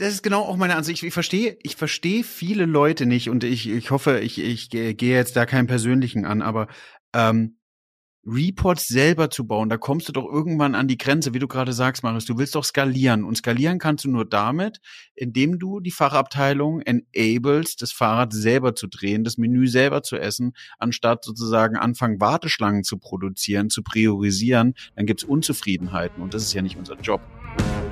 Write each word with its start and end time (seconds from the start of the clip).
das 0.00 0.14
ist 0.14 0.22
genau 0.22 0.42
auch 0.42 0.56
meine 0.56 0.76
Ansicht. 0.76 1.02
Ich, 1.02 1.12
verstehe, 1.12 1.58
ich 1.62 1.76
verstehe 1.76 2.24
viele 2.24 2.64
Leute 2.64 3.06
nicht 3.06 3.28
und 3.28 3.44
ich, 3.44 3.68
ich 3.68 3.90
hoffe, 3.90 4.20
ich, 4.20 4.40
ich 4.40 4.70
gehe 4.70 4.96
jetzt 4.96 5.36
da 5.36 5.44
keinen 5.46 5.66
persönlichen 5.66 6.24
an, 6.24 6.40
aber 6.42 6.68
ähm, 7.14 7.56
Reports 8.26 8.86
selber 8.86 9.30
zu 9.30 9.46
bauen, 9.46 9.70
da 9.70 9.78
kommst 9.78 10.08
du 10.08 10.12
doch 10.12 10.26
irgendwann 10.26 10.74
an 10.74 10.88
die 10.88 10.98
Grenze, 10.98 11.32
wie 11.32 11.38
du 11.38 11.48
gerade 11.48 11.72
sagst, 11.72 12.02
Marius. 12.02 12.26
Du 12.26 12.36
willst 12.36 12.54
doch 12.54 12.64
skalieren. 12.64 13.24
Und 13.24 13.36
skalieren 13.36 13.78
kannst 13.78 14.04
du 14.04 14.10
nur 14.10 14.26
damit, 14.26 14.80
indem 15.14 15.58
du 15.58 15.80
die 15.80 15.90
Fachabteilung 15.90 16.82
enablest, 16.82 17.80
das 17.80 17.92
Fahrrad 17.92 18.32
selber 18.32 18.74
zu 18.74 18.88
drehen, 18.88 19.24
das 19.24 19.38
Menü 19.38 19.68
selber 19.68 20.02
zu 20.02 20.16
essen, 20.16 20.52
anstatt 20.78 21.24
sozusagen 21.24 21.76
anfangen, 21.76 22.20
Warteschlangen 22.20 22.84
zu 22.84 22.98
produzieren, 22.98 23.70
zu 23.70 23.82
priorisieren. 23.82 24.74
Dann 24.96 25.06
gibt's 25.06 25.24
Unzufriedenheiten 25.24 26.22
und 26.22 26.34
das 26.34 26.42
ist 26.42 26.52
ja 26.52 26.60
nicht 26.60 26.76
unser 26.76 27.00
Job. 27.00 27.22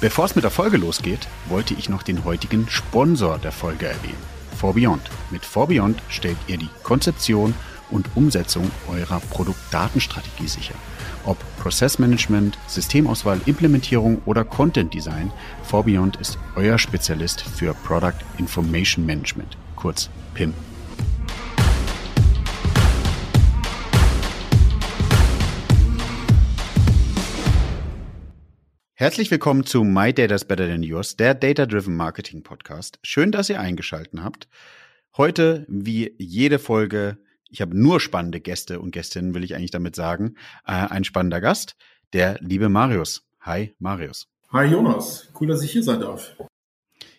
Bevor 0.00 0.26
es 0.26 0.36
mit 0.36 0.44
der 0.44 0.52
Folge 0.52 0.76
losgeht, 0.76 1.26
wollte 1.48 1.74
ich 1.74 1.88
noch 1.88 2.04
den 2.04 2.24
heutigen 2.24 2.68
Sponsor 2.68 3.36
der 3.38 3.50
Folge 3.50 3.88
erwähnen. 3.88 4.22
ForBeyond. 4.56 5.02
Mit 5.32 5.44
ForBeyond 5.44 6.00
stellt 6.08 6.36
ihr 6.46 6.56
die 6.56 6.68
Konzeption 6.84 7.52
und 7.90 8.08
Umsetzung 8.14 8.70
eurer 8.88 9.18
Produktdatenstrategie 9.18 10.46
sicher. 10.46 10.74
Ob 11.24 11.36
Prozessmanagement, 11.58 12.56
Systemauswahl, 12.68 13.40
Implementierung 13.46 14.22
oder 14.24 14.44
Content 14.44 14.94
Design, 14.94 15.32
ForBeyond 15.64 16.16
ist 16.18 16.38
euer 16.54 16.78
Spezialist 16.78 17.40
für 17.40 17.74
Product 17.74 18.18
Information 18.38 19.04
Management, 19.04 19.56
kurz 19.74 20.10
PIM. 20.34 20.54
Herzlich 29.00 29.30
willkommen 29.30 29.64
zu 29.64 29.84
My 29.84 30.12
Data's 30.12 30.44
Better 30.44 30.66
Than 30.66 30.82
Yours, 30.82 31.14
der 31.14 31.32
Data 31.32 31.66
Driven 31.66 31.94
Marketing 31.94 32.42
Podcast. 32.42 32.98
Schön, 33.04 33.30
dass 33.30 33.48
ihr 33.48 33.60
eingeschaltet 33.60 34.18
habt. 34.20 34.48
Heute, 35.16 35.64
wie 35.68 36.16
jede 36.18 36.58
Folge, 36.58 37.18
ich 37.48 37.60
habe 37.60 37.78
nur 37.78 38.00
spannende 38.00 38.40
Gäste 38.40 38.80
und 38.80 38.90
Gästinnen, 38.90 39.34
will 39.34 39.44
ich 39.44 39.54
eigentlich 39.54 39.70
damit 39.70 39.94
sagen. 39.94 40.34
Äh, 40.66 40.72
ein 40.72 41.04
spannender 41.04 41.40
Gast, 41.40 41.76
der 42.12 42.38
liebe 42.40 42.68
Marius. 42.68 43.24
Hi, 43.42 43.72
Marius. 43.78 44.26
Hi, 44.50 44.66
Jonas. 44.66 45.32
Cool, 45.40 45.46
dass 45.46 45.62
ich 45.62 45.70
hier 45.70 45.84
sein 45.84 46.00
darf. 46.00 46.34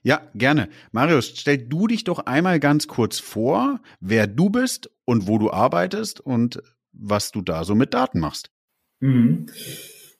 Ja, 0.03 0.29
gerne. 0.35 0.67
Marius, 0.91 1.31
stell 1.33 1.59
du 1.59 1.87
dich 1.87 2.03
doch 2.03 2.19
einmal 2.19 2.59
ganz 2.59 2.89
kurz 2.89 3.19
vor, 3.19 3.79
wer 4.01 4.27
du 4.27 4.49
bist 4.49 4.91
und 5.05 5.27
wo 5.27 5.37
du 5.37 5.49
arbeitest 5.49 6.19
und 6.19 6.61
was 6.91 7.31
du 7.31 7.41
da 7.41 7.63
so 7.63 7.73
mit 7.73 7.93
Daten 7.93 8.19
machst. 8.19 8.51
Mhm. 8.99 9.45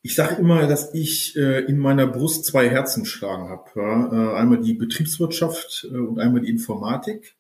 Ich 0.02 0.16
sage 0.16 0.36
immer, 0.36 0.66
dass 0.66 0.94
ich 0.94 1.36
äh, 1.36 1.66
in 1.66 1.78
meiner 1.78 2.08
Brust 2.08 2.46
zwei 2.46 2.70
Herzen 2.70 3.06
schlagen 3.06 3.50
habe. 3.50 3.70
Ja? 3.76 4.34
Äh, 4.34 4.38
einmal 4.38 4.62
die 4.62 4.74
Betriebswirtschaft 4.74 5.88
äh, 5.92 5.98
und 5.98 6.20
einmal 6.20 6.42
die 6.42 6.50
Informatik. 6.50 7.36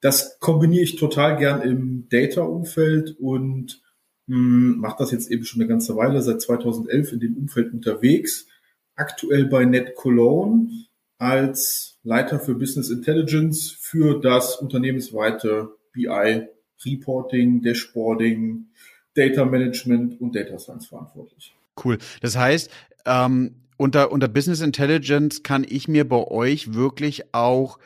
Das 0.00 0.38
kombiniere 0.40 0.82
ich 0.82 0.96
total 0.96 1.36
gern 1.36 1.60
im 1.62 2.08
Data-Umfeld 2.08 3.16
und 3.20 3.82
hm, 4.26 4.78
mache 4.78 4.96
das 4.98 5.12
jetzt 5.12 5.30
eben 5.30 5.44
schon 5.44 5.60
eine 5.60 5.68
ganze 5.68 5.94
Weile, 5.96 6.22
seit 6.22 6.40
2011 6.40 7.12
in 7.12 7.20
dem 7.20 7.36
Umfeld 7.36 7.72
unterwegs. 7.72 8.46
Aktuell 8.94 9.46
bei 9.46 9.64
Net 9.64 9.94
Cologne 9.94 10.86
als 11.18 12.00
Leiter 12.02 12.40
für 12.40 12.54
Business 12.54 12.90
Intelligence 12.90 13.70
für 13.70 14.18
das 14.20 14.56
unternehmensweite 14.56 15.76
BI 15.92 16.48
Reporting, 16.84 17.62
Dashboarding, 17.62 18.66
Data 19.14 19.44
Management 19.44 20.20
und 20.20 20.34
Data 20.34 20.58
Science 20.58 20.86
verantwortlich. 20.86 21.54
Cool. 21.82 21.98
Das 22.20 22.36
heißt, 22.36 22.70
ähm, 23.06 23.56
unter, 23.76 24.12
unter 24.12 24.28
Business 24.28 24.60
Intelligence 24.60 25.42
kann 25.42 25.64
ich 25.68 25.88
mir 25.88 26.08
bei 26.08 26.24
euch 26.28 26.74
wirklich 26.74 27.34
auch 27.34 27.78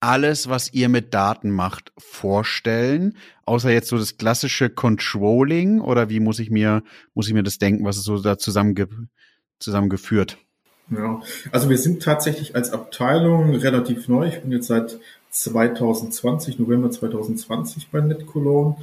alles, 0.00 0.48
was 0.48 0.72
ihr 0.72 0.88
mit 0.88 1.12
Daten 1.12 1.50
macht, 1.50 1.92
vorstellen? 1.98 3.16
Außer 3.44 3.70
jetzt 3.70 3.88
so 3.88 3.98
das 3.98 4.16
klassische 4.16 4.70
Controlling 4.70 5.80
oder 5.80 6.08
wie 6.08 6.20
muss 6.20 6.38
ich 6.38 6.50
mir, 6.50 6.82
muss 7.14 7.28
ich 7.28 7.34
mir 7.34 7.42
das 7.42 7.58
denken, 7.58 7.84
was 7.84 7.98
ist 7.98 8.04
so 8.04 8.18
da 8.20 8.38
zusammenge 8.38 8.88
zusammengeführt? 9.58 10.38
Ja, 10.90 11.20
also 11.52 11.68
wir 11.68 11.78
sind 11.78 12.02
tatsächlich 12.02 12.56
als 12.56 12.72
Abteilung 12.72 13.54
relativ 13.54 14.08
neu. 14.08 14.26
Ich 14.26 14.40
bin 14.40 14.50
jetzt 14.50 14.66
seit 14.66 14.98
2020, 15.30 16.58
November 16.58 16.90
2020 16.90 17.90
bei 17.90 18.00
NetCologne 18.00 18.76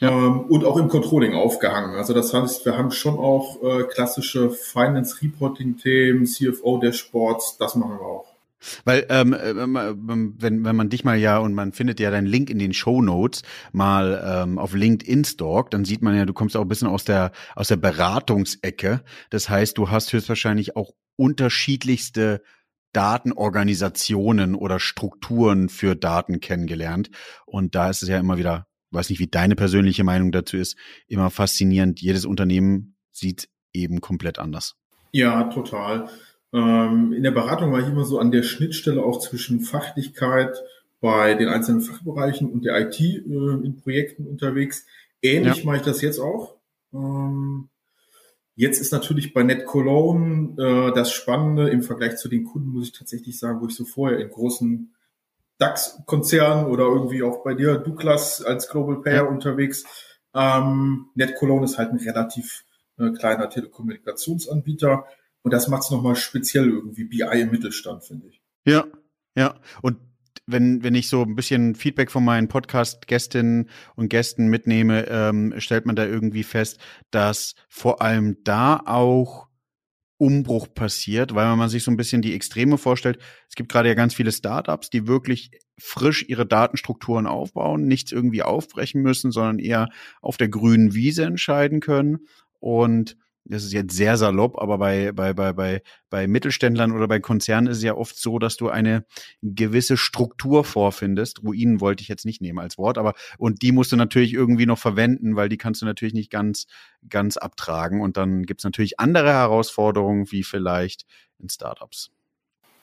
ja. 0.00 0.10
ähm, 0.10 0.40
und 0.40 0.64
auch 0.64 0.76
im 0.76 0.88
Controlling 0.88 1.34
aufgehangen. 1.34 1.96
Also 1.96 2.12
das 2.12 2.34
heißt, 2.34 2.64
wir 2.64 2.76
haben 2.76 2.90
schon 2.90 3.18
auch 3.18 3.62
äh, 3.62 3.84
klassische 3.84 4.50
Finance 4.50 5.22
Reporting 5.22 5.76
Themen, 5.76 6.26
CFO 6.26 6.78
Dashboards, 6.78 7.56
das 7.58 7.74
machen 7.74 7.98
wir 7.98 8.06
auch. 8.06 8.26
Weil 8.84 9.06
ähm, 9.08 9.34
ähm, 9.42 10.34
wenn, 10.38 10.64
wenn 10.64 10.76
man 10.76 10.90
dich 10.90 11.04
mal 11.04 11.16
ja 11.16 11.38
und 11.38 11.54
man 11.54 11.72
findet 11.72 11.98
ja 11.98 12.10
deinen 12.10 12.26
Link 12.26 12.50
in 12.50 12.58
den 12.58 12.74
Show 12.74 13.00
Notes 13.00 13.42
mal 13.72 14.22
ähm, 14.22 14.58
auf 14.58 14.74
LinkedIn 14.74 15.24
stalkt, 15.24 15.72
dann 15.72 15.84
sieht 15.86 16.02
man 16.02 16.14
ja, 16.14 16.26
du 16.26 16.34
kommst 16.34 16.56
auch 16.56 16.62
ein 16.62 16.68
bisschen 16.68 16.88
aus 16.88 17.04
der 17.04 17.32
aus 17.54 17.68
der 17.68 17.76
Beratungsecke. 17.76 19.02
Das 19.30 19.48
heißt, 19.48 19.78
du 19.78 19.90
hast 19.90 20.12
höchstwahrscheinlich 20.12 20.76
auch 20.76 20.92
unterschiedlichste 21.16 22.42
Datenorganisationen 22.92 24.54
oder 24.54 24.80
Strukturen 24.80 25.68
für 25.68 25.94
Daten 25.94 26.40
kennengelernt. 26.40 27.10
Und 27.46 27.74
da 27.74 27.88
ist 27.88 28.02
es 28.02 28.08
ja 28.08 28.18
immer 28.18 28.36
wieder, 28.36 28.66
weiß 28.90 29.10
nicht, 29.10 29.18
wie 29.20 29.26
deine 29.26 29.56
persönliche 29.56 30.04
Meinung 30.04 30.32
dazu 30.32 30.56
ist, 30.56 30.76
immer 31.06 31.30
faszinierend. 31.30 32.00
Jedes 32.00 32.24
Unternehmen 32.24 32.96
sieht 33.12 33.48
eben 33.72 34.00
komplett 34.00 34.38
anders. 34.38 34.76
Ja, 35.12 35.44
total. 35.44 36.08
Ähm, 36.52 37.12
in 37.12 37.22
der 37.22 37.30
Beratung 37.30 37.72
war 37.72 37.80
ich 37.80 37.86
immer 37.86 38.04
so 38.04 38.18
an 38.18 38.32
der 38.32 38.42
Schnittstelle 38.42 39.02
auch 39.02 39.20
zwischen 39.20 39.60
Fachlichkeit 39.60 40.56
bei 41.00 41.34
den 41.34 41.48
einzelnen 41.48 41.80
Fachbereichen 41.80 42.50
und 42.50 42.64
der 42.64 42.78
IT 42.80 43.00
äh, 43.00 43.14
in 43.24 43.76
Projekten 43.76 44.26
unterwegs. 44.26 44.86
Ähnlich 45.22 45.58
ja. 45.58 45.64
mache 45.64 45.76
ich 45.76 45.82
das 45.82 46.02
jetzt 46.02 46.18
auch. 46.18 46.56
Ähm, 46.92 47.68
jetzt 48.56 48.80
ist 48.80 48.92
natürlich 48.92 49.32
bei 49.32 49.42
Net 49.42 49.64
Cologne 49.64 50.54
äh, 50.58 50.94
das 50.94 51.12
Spannende 51.12 51.70
im 51.70 51.82
Vergleich 51.82 52.16
zu 52.16 52.28
den 52.28 52.44
Kunden, 52.44 52.70
muss 52.70 52.88
ich 52.88 52.92
tatsächlich 52.92 53.38
sagen, 53.38 53.60
wo 53.60 53.66
ich 53.66 53.74
so 53.74 53.84
vorher 53.84 54.18
in 54.18 54.28
großen 54.28 54.92
DAX-Konzernen 55.60 56.66
oder 56.66 56.84
irgendwie 56.84 57.22
auch 57.22 57.44
bei 57.44 57.54
dir, 57.54 57.78
Douglas 57.78 58.42
als 58.42 58.68
Global 58.68 59.00
Payer 59.02 59.24
ja. 59.24 59.28
unterwegs. 59.28 59.84
Ähm, 60.34 61.10
Net 61.14 61.36
Cologne 61.36 61.64
ist 61.64 61.78
halt 61.78 61.90
ein 61.90 61.98
relativ 61.98 62.64
äh, 62.98 63.10
kleiner 63.10 63.48
Telekommunikationsanbieter 63.48 65.04
und 65.42 65.52
das 65.52 65.68
macht 65.68 65.82
es 65.84 65.90
nochmal 65.90 66.16
speziell 66.16 66.68
irgendwie 66.68 67.04
BI 67.04 67.40
im 67.40 67.50
Mittelstand, 67.50 68.04
finde 68.04 68.28
ich. 68.28 68.42
Ja, 68.64 68.86
ja. 69.34 69.54
Und 69.82 69.98
wenn, 70.46 70.82
wenn 70.82 70.94
ich 70.94 71.08
so 71.08 71.22
ein 71.22 71.36
bisschen 71.36 71.74
Feedback 71.74 72.10
von 72.10 72.24
meinen 72.24 72.48
Podcast-Gästinnen 72.48 73.68
und 73.94 74.08
Gästen 74.08 74.48
mitnehme, 74.48 75.06
ähm, 75.08 75.54
stellt 75.58 75.86
man 75.86 75.96
da 75.96 76.04
irgendwie 76.04 76.42
fest, 76.42 76.78
dass 77.10 77.54
vor 77.68 78.02
allem 78.02 78.38
da 78.44 78.80
auch 78.84 79.49
Umbruch 80.20 80.68
passiert, 80.74 81.34
weil 81.34 81.56
man 81.56 81.70
sich 81.70 81.82
so 81.82 81.90
ein 81.90 81.96
bisschen 81.96 82.20
die 82.20 82.34
Extreme 82.34 82.76
vorstellt. 82.76 83.18
Es 83.48 83.54
gibt 83.54 83.72
gerade 83.72 83.88
ja 83.88 83.94
ganz 83.94 84.14
viele 84.14 84.32
Startups, 84.32 84.90
die 84.90 85.06
wirklich 85.06 85.50
frisch 85.78 86.26
ihre 86.28 86.44
Datenstrukturen 86.44 87.26
aufbauen, 87.26 87.86
nichts 87.86 88.12
irgendwie 88.12 88.42
aufbrechen 88.42 89.00
müssen, 89.00 89.32
sondern 89.32 89.58
eher 89.58 89.88
auf 90.20 90.36
der 90.36 90.48
grünen 90.48 90.94
Wiese 90.94 91.24
entscheiden 91.24 91.80
können. 91.80 92.26
Und 92.58 93.16
das 93.44 93.64
ist 93.64 93.72
jetzt 93.72 93.94
sehr 93.96 94.16
salopp, 94.16 94.58
aber 94.58 94.78
bei, 94.78 95.12
bei, 95.12 95.32
bei, 95.32 95.52
bei, 95.52 95.82
bei 96.08 96.26
Mittelständlern 96.26 96.92
oder 96.92 97.08
bei 97.08 97.20
Konzernen 97.20 97.70
ist 97.70 97.78
es 97.78 97.82
ja 97.82 97.94
oft 97.94 98.16
so, 98.16 98.38
dass 98.38 98.56
du 98.56 98.68
eine 98.68 99.04
gewisse 99.42 99.96
Struktur 99.96 100.64
vorfindest. 100.64 101.42
Ruinen 101.42 101.80
wollte 101.80 102.02
ich 102.02 102.08
jetzt 102.08 102.24
nicht 102.24 102.40
nehmen 102.40 102.58
als 102.58 102.78
Wort, 102.78 102.98
aber 102.98 103.14
und 103.38 103.62
die 103.62 103.72
musst 103.72 103.92
du 103.92 103.96
natürlich 103.96 104.34
irgendwie 104.34 104.66
noch 104.66 104.78
verwenden, 104.78 105.36
weil 105.36 105.48
die 105.48 105.56
kannst 105.56 105.82
du 105.82 105.86
natürlich 105.86 106.14
nicht 106.14 106.30
ganz, 106.30 106.66
ganz 107.08 107.36
abtragen. 107.36 108.00
Und 108.00 108.16
dann 108.16 108.44
gibt's 108.44 108.64
natürlich 108.64 109.00
andere 109.00 109.32
Herausforderungen, 109.32 110.30
wie 110.30 110.42
vielleicht 110.42 111.06
in 111.38 111.48
Startups. 111.48 112.10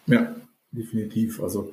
Ja, 0.07 0.35
definitiv. 0.71 1.41
Also 1.41 1.71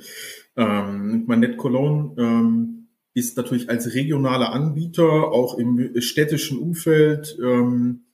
ähm, 0.57 1.25
Net 1.27 1.57
Cologne 1.57 2.15
ähm, 2.19 2.89
ist 3.15 3.37
natürlich 3.37 3.71
als 3.71 3.95
regionaler 3.95 4.53
Anbieter 4.53 5.33
auch 5.33 5.57
im 5.57 6.01
städtischen 6.01 6.59
Umfeld 6.59 7.39
ähm, 7.43 8.05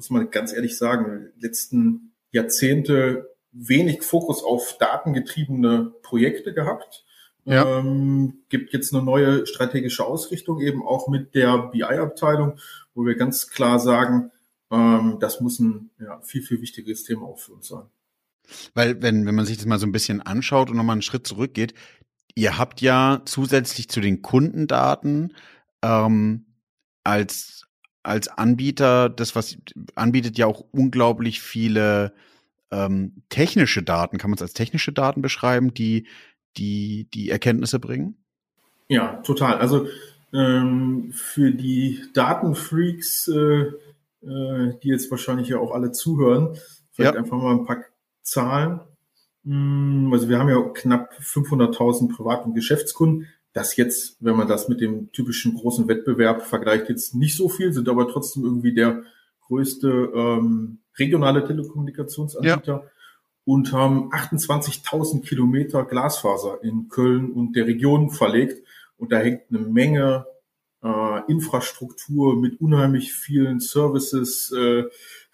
muss 0.00 0.08
man 0.08 0.30
ganz 0.30 0.54
ehrlich 0.54 0.78
sagen, 0.78 1.28
letzten 1.38 2.12
Jahrzehnte 2.30 3.36
wenig 3.52 4.02
Fokus 4.02 4.42
auf 4.42 4.78
datengetriebene 4.78 5.92
Projekte 6.00 6.54
gehabt. 6.54 7.04
Ja. 7.44 7.78
Ähm, 7.80 8.44
gibt 8.48 8.72
jetzt 8.72 8.94
eine 8.94 9.02
neue 9.02 9.46
strategische 9.46 10.06
Ausrichtung 10.06 10.60
eben 10.60 10.82
auch 10.82 11.08
mit 11.08 11.34
der 11.34 11.68
BI-Abteilung, 11.70 12.58
wo 12.94 13.04
wir 13.04 13.14
ganz 13.14 13.50
klar 13.50 13.78
sagen, 13.78 14.30
ähm, 14.70 15.18
das 15.20 15.42
muss 15.42 15.58
ein 15.58 15.90
ja, 15.98 16.18
viel, 16.22 16.42
viel 16.42 16.62
wichtiges 16.62 17.04
Thema 17.04 17.26
auch 17.26 17.38
für 17.38 17.52
uns 17.52 17.68
sein. 17.68 17.84
Weil, 18.72 19.02
wenn, 19.02 19.26
wenn 19.26 19.34
man 19.34 19.44
sich 19.44 19.58
das 19.58 19.66
mal 19.66 19.78
so 19.78 19.86
ein 19.86 19.92
bisschen 19.92 20.22
anschaut 20.22 20.70
und 20.70 20.78
nochmal 20.78 20.94
einen 20.94 21.02
Schritt 21.02 21.26
zurückgeht, 21.26 21.74
ihr 22.34 22.56
habt 22.56 22.80
ja 22.80 23.20
zusätzlich 23.26 23.90
zu 23.90 24.00
den 24.00 24.22
Kundendaten 24.22 25.34
ähm, 25.82 26.46
als, 27.04 27.66
als 28.02 28.28
Anbieter, 28.28 29.08
das, 29.08 29.36
was 29.36 29.58
anbietet, 29.94 30.38
ja 30.38 30.46
auch 30.46 30.64
unglaublich 30.72 31.40
viele 31.40 32.12
ähm, 32.70 33.22
technische 33.28 33.82
Daten, 33.82 34.18
kann 34.18 34.30
man 34.30 34.36
es 34.36 34.42
als 34.42 34.52
technische 34.52 34.92
Daten 34.92 35.22
beschreiben, 35.22 35.74
die, 35.74 36.06
die, 36.56 37.08
die 37.12 37.30
Erkenntnisse 37.30 37.78
bringen? 37.78 38.16
Ja, 38.88 39.16
total. 39.22 39.58
Also 39.58 39.88
ähm, 40.32 41.12
für 41.12 41.50
die 41.50 42.02
Datenfreaks, 42.14 43.28
äh, 43.28 43.72
äh, 44.22 44.78
die 44.82 44.88
jetzt 44.88 45.10
wahrscheinlich 45.10 45.48
ja 45.48 45.58
auch 45.58 45.72
alle 45.72 45.92
zuhören, 45.92 46.56
vielleicht 46.92 47.14
ja. 47.14 47.20
einfach 47.20 47.36
mal 47.36 47.52
ein 47.52 47.64
paar 47.64 47.84
Zahlen. 48.22 48.80
Hm, 49.44 50.10
also 50.12 50.28
wir 50.28 50.38
haben 50.38 50.48
ja 50.48 50.60
knapp 50.74 51.12
500.000 51.20 52.14
Privat- 52.14 52.44
und 52.44 52.54
Geschäftskunden. 52.54 53.26
Das 53.52 53.76
jetzt, 53.76 54.16
wenn 54.20 54.36
man 54.36 54.48
das 54.48 54.68
mit 54.68 54.80
dem 54.80 55.10
typischen 55.12 55.54
großen 55.54 55.88
Wettbewerb 55.88 56.42
vergleicht, 56.42 56.88
jetzt 56.88 57.14
nicht 57.14 57.36
so 57.36 57.48
viel, 57.48 57.72
sind 57.72 57.88
aber 57.88 58.08
trotzdem 58.08 58.44
irgendwie 58.44 58.74
der 58.74 59.02
größte 59.46 59.88
ähm, 60.14 60.78
regionale 60.98 61.44
Telekommunikationsanbieter 61.44 62.84
ja. 62.84 62.90
und 63.44 63.72
haben 63.72 64.12
28.000 64.12 65.22
Kilometer 65.22 65.84
Glasfaser 65.84 66.62
in 66.62 66.88
Köln 66.88 67.32
und 67.32 67.56
der 67.56 67.66
Region 67.66 68.10
verlegt. 68.10 68.64
Und 68.96 69.10
da 69.12 69.18
hängt 69.18 69.42
eine 69.50 69.58
Menge 69.58 70.26
äh, 70.82 71.30
Infrastruktur 71.30 72.36
mit 72.40 72.60
unheimlich 72.60 73.12
vielen 73.12 73.60
Services, 73.60 74.52
äh, 74.52 74.84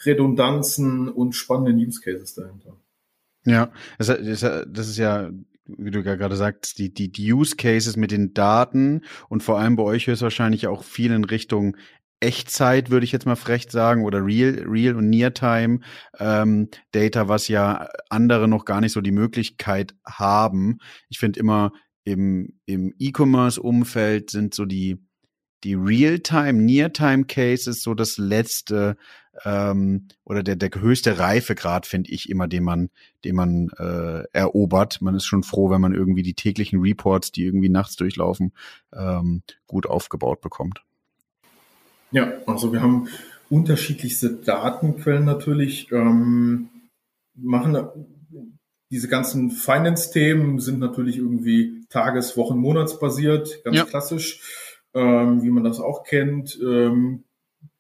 Redundanzen 0.04 1.08
und 1.08 1.34
spannenden 1.34 1.84
Use 1.86 2.00
Cases 2.00 2.34
dahinter. 2.34 2.76
Ja, 3.44 3.70
das, 3.98 4.08
das 4.08 4.88
ist 4.88 4.98
ja, 4.98 5.30
wie 5.66 5.90
du 5.90 6.00
ja 6.00 6.16
gerade 6.16 6.36
sagst, 6.36 6.78
die, 6.78 6.92
die, 6.92 7.10
die 7.10 7.32
Use 7.32 7.56
Cases 7.56 7.96
mit 7.96 8.10
den 8.10 8.34
Daten 8.34 9.02
und 9.28 9.42
vor 9.42 9.58
allem 9.58 9.76
bei 9.76 9.82
euch 9.82 10.06
höchstwahrscheinlich 10.06 10.66
auch 10.66 10.84
viel 10.84 11.12
in 11.12 11.24
Richtung 11.24 11.76
Echtzeit, 12.20 12.90
würde 12.90 13.04
ich 13.04 13.12
jetzt 13.12 13.26
mal 13.26 13.36
frech 13.36 13.66
sagen, 13.70 14.04
oder 14.04 14.24
Real, 14.24 14.64
Real 14.66 14.96
und 14.96 15.10
Near-Time 15.10 15.80
ähm, 16.18 16.68
Data, 16.92 17.28
was 17.28 17.48
ja 17.48 17.88
andere 18.08 18.48
noch 18.48 18.64
gar 18.64 18.80
nicht 18.80 18.92
so 18.92 19.00
die 19.00 19.12
Möglichkeit 19.12 19.94
haben. 20.04 20.78
Ich 21.08 21.18
finde 21.18 21.40
immer 21.40 21.72
im, 22.04 22.58
im 22.64 22.94
E-Commerce-Umfeld 22.98 24.30
sind 24.30 24.54
so 24.54 24.64
die, 24.64 25.04
die 25.66 25.74
Real-Time, 25.74 26.62
Near-Time-Cases 26.62 27.82
so 27.82 27.94
das 27.94 28.18
letzte 28.18 28.96
ähm, 29.44 30.06
oder 30.24 30.44
der, 30.44 30.54
der 30.54 30.70
höchste 30.80 31.18
Reifegrad, 31.18 31.86
finde 31.86 32.10
ich 32.12 32.30
immer, 32.30 32.46
den 32.46 32.62
man, 32.62 32.88
den 33.24 33.34
man 33.34 33.70
äh, 33.76 34.22
erobert. 34.32 35.02
Man 35.02 35.16
ist 35.16 35.26
schon 35.26 35.42
froh, 35.42 35.68
wenn 35.68 35.80
man 35.80 35.92
irgendwie 35.92 36.22
die 36.22 36.34
täglichen 36.34 36.80
Reports, 36.80 37.32
die 37.32 37.44
irgendwie 37.44 37.68
nachts 37.68 37.96
durchlaufen, 37.96 38.52
ähm, 38.94 39.42
gut 39.66 39.86
aufgebaut 39.86 40.40
bekommt. 40.40 40.82
Ja, 42.12 42.32
also 42.46 42.72
wir 42.72 42.80
haben 42.80 43.08
unterschiedlichste 43.50 44.34
Datenquellen 44.36 45.24
natürlich. 45.24 45.90
Ähm, 45.90 46.68
machen 47.34 47.76
diese 48.90 49.08
ganzen 49.08 49.50
Finance-Themen 49.50 50.60
sind 50.60 50.78
natürlich 50.78 51.18
irgendwie 51.18 51.84
Tages-, 51.88 52.36
Wochen-, 52.36 52.58
Monatsbasiert, 52.58 53.64
ganz 53.64 53.76
ja. 53.76 53.84
klassisch, 53.84 54.40
ähm, 54.96 55.42
wie 55.42 55.50
man 55.50 55.62
das 55.62 55.78
auch 55.78 56.04
kennt. 56.04 56.58
Ähm, 56.60 57.24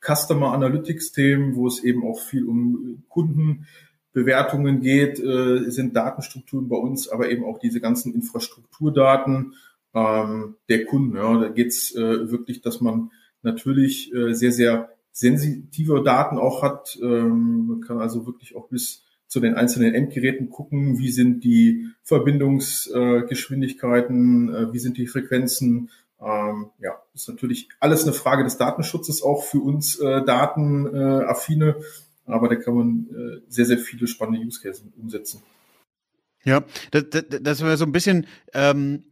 Customer 0.00 0.52
Analytics-Themen, 0.52 1.56
wo 1.56 1.66
es 1.66 1.82
eben 1.82 2.04
auch 2.04 2.20
viel 2.20 2.44
um 2.44 3.02
Kundenbewertungen 3.08 4.80
geht, 4.80 5.18
äh, 5.18 5.70
sind 5.70 5.96
Datenstrukturen 5.96 6.68
bei 6.68 6.76
uns, 6.76 7.08
aber 7.08 7.30
eben 7.30 7.44
auch 7.44 7.58
diese 7.58 7.80
ganzen 7.80 8.14
Infrastrukturdaten 8.14 9.54
ähm, 9.94 10.56
der 10.68 10.84
Kunden. 10.84 11.16
Ja, 11.16 11.38
da 11.38 11.48
geht's 11.48 11.94
äh, 11.94 12.30
wirklich, 12.30 12.60
dass 12.60 12.82
man 12.82 13.10
natürlich 13.42 14.14
äh, 14.14 14.34
sehr, 14.34 14.52
sehr 14.52 14.90
sensitive 15.10 16.02
Daten 16.02 16.36
auch 16.36 16.62
hat. 16.62 16.98
Ähm, 17.02 17.68
man 17.68 17.80
kann 17.80 17.98
also 17.98 18.26
wirklich 18.26 18.54
auch 18.54 18.68
bis 18.68 19.06
zu 19.26 19.40
den 19.40 19.54
einzelnen 19.54 19.94
Endgeräten 19.94 20.50
gucken, 20.50 20.98
wie 20.98 21.10
sind 21.10 21.42
die 21.42 21.86
Verbindungsgeschwindigkeiten, 22.02 24.54
äh, 24.54 24.70
wie 24.72 24.78
sind 24.78 24.98
die 24.98 25.06
Frequenzen. 25.06 25.88
Ähm, 26.20 26.70
ja, 26.78 27.02
ist 27.14 27.28
natürlich 27.28 27.68
alles 27.78 28.04
eine 28.04 28.12
Frage 28.12 28.44
des 28.44 28.56
Datenschutzes 28.56 29.22
auch 29.22 29.44
für 29.44 29.58
uns 29.60 29.98
äh, 29.98 30.24
Datenaffine, 30.24 31.76
aber 32.24 32.48
da 32.48 32.56
kann 32.56 32.74
man 32.74 33.06
äh, 33.10 33.42
sehr, 33.48 33.66
sehr 33.66 33.78
viele 33.78 34.06
spannende 34.06 34.44
Use 34.46 34.60
Cases 34.60 34.84
umsetzen. 34.96 35.42
Ja, 36.44 36.64
das, 36.90 37.04
das, 37.10 37.24
das 37.28 37.60
wäre 37.60 37.76
so 37.76 37.84
ein 37.84 37.92
bisschen 37.92 38.26
ähm, 38.54 39.04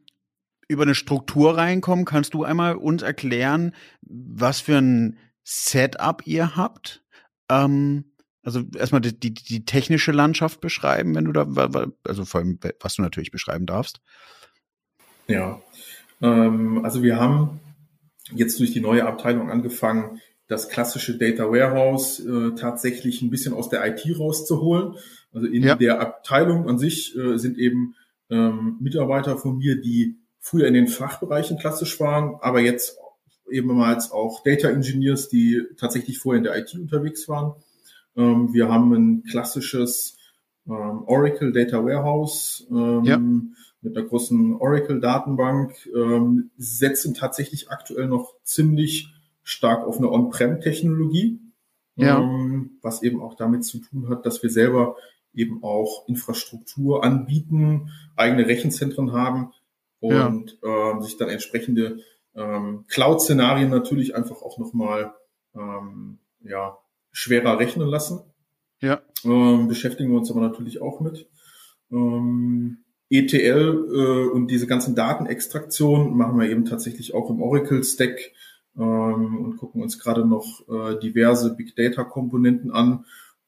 über 0.68 0.84
eine 0.84 0.94
Struktur 0.94 1.56
reinkommen, 1.56 2.04
kannst 2.04 2.34
du 2.34 2.44
einmal 2.44 2.76
uns 2.76 3.02
erklären, 3.02 3.74
was 4.02 4.60
für 4.60 4.78
ein 4.78 5.18
Setup 5.42 6.26
ihr 6.26 6.56
habt? 6.56 7.04
Ähm, 7.50 8.12
also 8.42 8.62
erstmal 8.76 9.00
die, 9.00 9.18
die, 9.18 9.34
die 9.34 9.64
technische 9.64 10.12
Landschaft 10.12 10.60
beschreiben, 10.60 11.14
wenn 11.14 11.24
du 11.24 11.32
da, 11.32 11.46
also 12.04 12.24
vor 12.24 12.40
allem, 12.40 12.58
was 12.80 12.94
du 12.94 13.02
natürlich 13.02 13.30
beschreiben 13.30 13.66
darfst. 13.66 14.00
Ja, 15.26 15.62
ähm, 16.22 16.84
also 16.84 17.02
wir 17.02 17.18
haben 17.18 17.60
jetzt 18.32 18.58
durch 18.60 18.72
die 18.72 18.80
neue 18.80 19.06
Abteilung 19.06 19.50
angefangen, 19.50 20.20
das 20.46 20.68
klassische 20.68 21.16
Data 21.16 21.44
Warehouse 21.44 22.20
äh, 22.20 22.54
tatsächlich 22.54 23.22
ein 23.22 23.30
bisschen 23.30 23.54
aus 23.54 23.68
der 23.70 23.86
IT 23.86 24.04
rauszuholen. 24.18 24.94
Also 25.32 25.46
in 25.46 25.62
ja. 25.62 25.74
der 25.74 26.00
Abteilung 26.00 26.68
an 26.68 26.78
sich 26.78 27.16
äh, 27.16 27.38
sind 27.38 27.58
eben 27.58 27.94
ähm, 28.30 28.76
Mitarbeiter 28.80 29.36
von 29.36 29.58
mir, 29.58 29.80
die 29.80 30.16
früher 30.40 30.66
in 30.66 30.74
den 30.74 30.88
Fachbereichen 30.88 31.58
klassisch 31.58 31.98
waren, 32.00 32.36
aber 32.40 32.60
jetzt 32.60 32.98
ebenfalls 33.50 34.10
auch 34.10 34.42
Data 34.42 34.68
Engineers, 34.68 35.28
die 35.28 35.62
tatsächlich 35.78 36.18
vorher 36.18 36.38
in 36.38 36.44
der 36.44 36.56
IT 36.58 36.74
unterwegs 36.74 37.28
waren. 37.28 37.54
Ähm, 38.16 38.52
wir 38.52 38.68
haben 38.68 38.92
ein 38.92 39.24
klassisches 39.24 40.16
ähm, 40.66 41.02
Oracle 41.06 41.52
Data 41.52 41.84
Warehouse 41.84 42.66
ähm, 42.70 43.04
ja. 43.04 43.20
Mit 43.84 43.96
einer 43.96 44.06
großen 44.06 44.56
Oracle 44.56 45.00
Datenbank, 45.00 45.74
ähm, 45.94 46.50
setzen 46.56 47.14
tatsächlich 47.14 47.70
aktuell 47.70 48.08
noch 48.08 48.34
ziemlich 48.42 49.14
stark 49.42 49.86
auf 49.86 49.98
eine 49.98 50.10
On-Prem-Technologie, 50.10 51.40
ja. 51.96 52.18
Ähm, 52.18 52.78
was 52.82 53.04
eben 53.04 53.22
auch 53.22 53.36
damit 53.36 53.64
zu 53.64 53.78
tun 53.78 54.08
hat, 54.08 54.26
dass 54.26 54.42
wir 54.42 54.50
selber 54.50 54.96
eben 55.32 55.62
auch 55.62 56.08
Infrastruktur 56.08 57.04
anbieten, 57.04 57.90
eigene 58.16 58.48
Rechenzentren 58.48 59.12
haben, 59.12 59.52
und 60.04 60.58
ja. 60.62 60.90
ähm, 60.90 61.00
sich 61.00 61.16
dann 61.16 61.30
entsprechende 61.30 62.00
ähm, 62.34 62.84
Cloud-Szenarien 62.88 63.70
natürlich 63.70 64.14
einfach 64.14 64.42
auch 64.42 64.58
nochmal 64.58 65.14
ähm, 65.54 66.18
ja, 66.40 66.76
schwerer 67.10 67.58
rechnen 67.58 67.88
lassen. 67.88 68.20
Ja. 68.80 69.00
Ähm, 69.24 69.66
beschäftigen 69.66 70.10
wir 70.10 70.18
uns 70.18 70.30
aber 70.30 70.42
natürlich 70.42 70.82
auch 70.82 71.00
mit. 71.00 71.26
Ähm, 71.90 72.83
ETL 73.10 73.88
äh, 73.92 74.30
und 74.30 74.50
diese 74.50 74.66
ganzen 74.66 74.94
Datenextraktionen 74.94 76.16
machen 76.16 76.38
wir 76.38 76.48
eben 76.48 76.64
tatsächlich 76.64 77.14
auch 77.14 77.30
im 77.30 77.40
Oracle-Stack 77.42 78.32
ähm, 78.76 79.44
und 79.44 79.56
gucken 79.56 79.82
uns 79.82 79.98
gerade 79.98 80.26
noch 80.26 80.62
äh, 80.68 80.98
diverse 80.98 81.54
Big 81.54 81.76
Data-Komponenten 81.76 82.70
an 82.70 83.04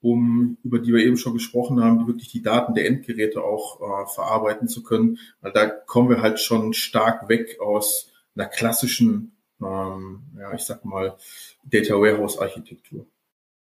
um, 0.07 0.57
über 0.63 0.79
die 0.79 0.93
wir 0.93 1.05
eben 1.05 1.17
schon 1.17 1.35
gesprochen 1.35 1.83
haben, 1.83 1.99
die 1.99 2.07
wirklich 2.07 2.31
die 2.31 2.43
Daten 2.43 2.75
der 2.75 2.87
Endgeräte 2.87 3.43
auch 3.43 3.81
äh, 3.81 4.07
verarbeiten 4.07 4.69
zu 4.69 4.83
können. 4.83 5.19
Weil 5.41 5.53
da 5.53 5.67
kommen 5.67 6.11
wir 6.11 6.23
halt 6.23 6.39
schon 6.39 6.75
stark 6.75 7.29
weg 7.29 7.59
aus 7.61 8.13
einer 8.37 8.47
klassischen, 8.47 9.37
ähm, 9.61 10.23
ja, 10.39 10.55
ich 10.55 10.63
sag 10.63 10.85
mal, 10.85 11.17
Data 11.65 11.95
Warehouse 11.95 12.39
Architektur. 12.39 13.07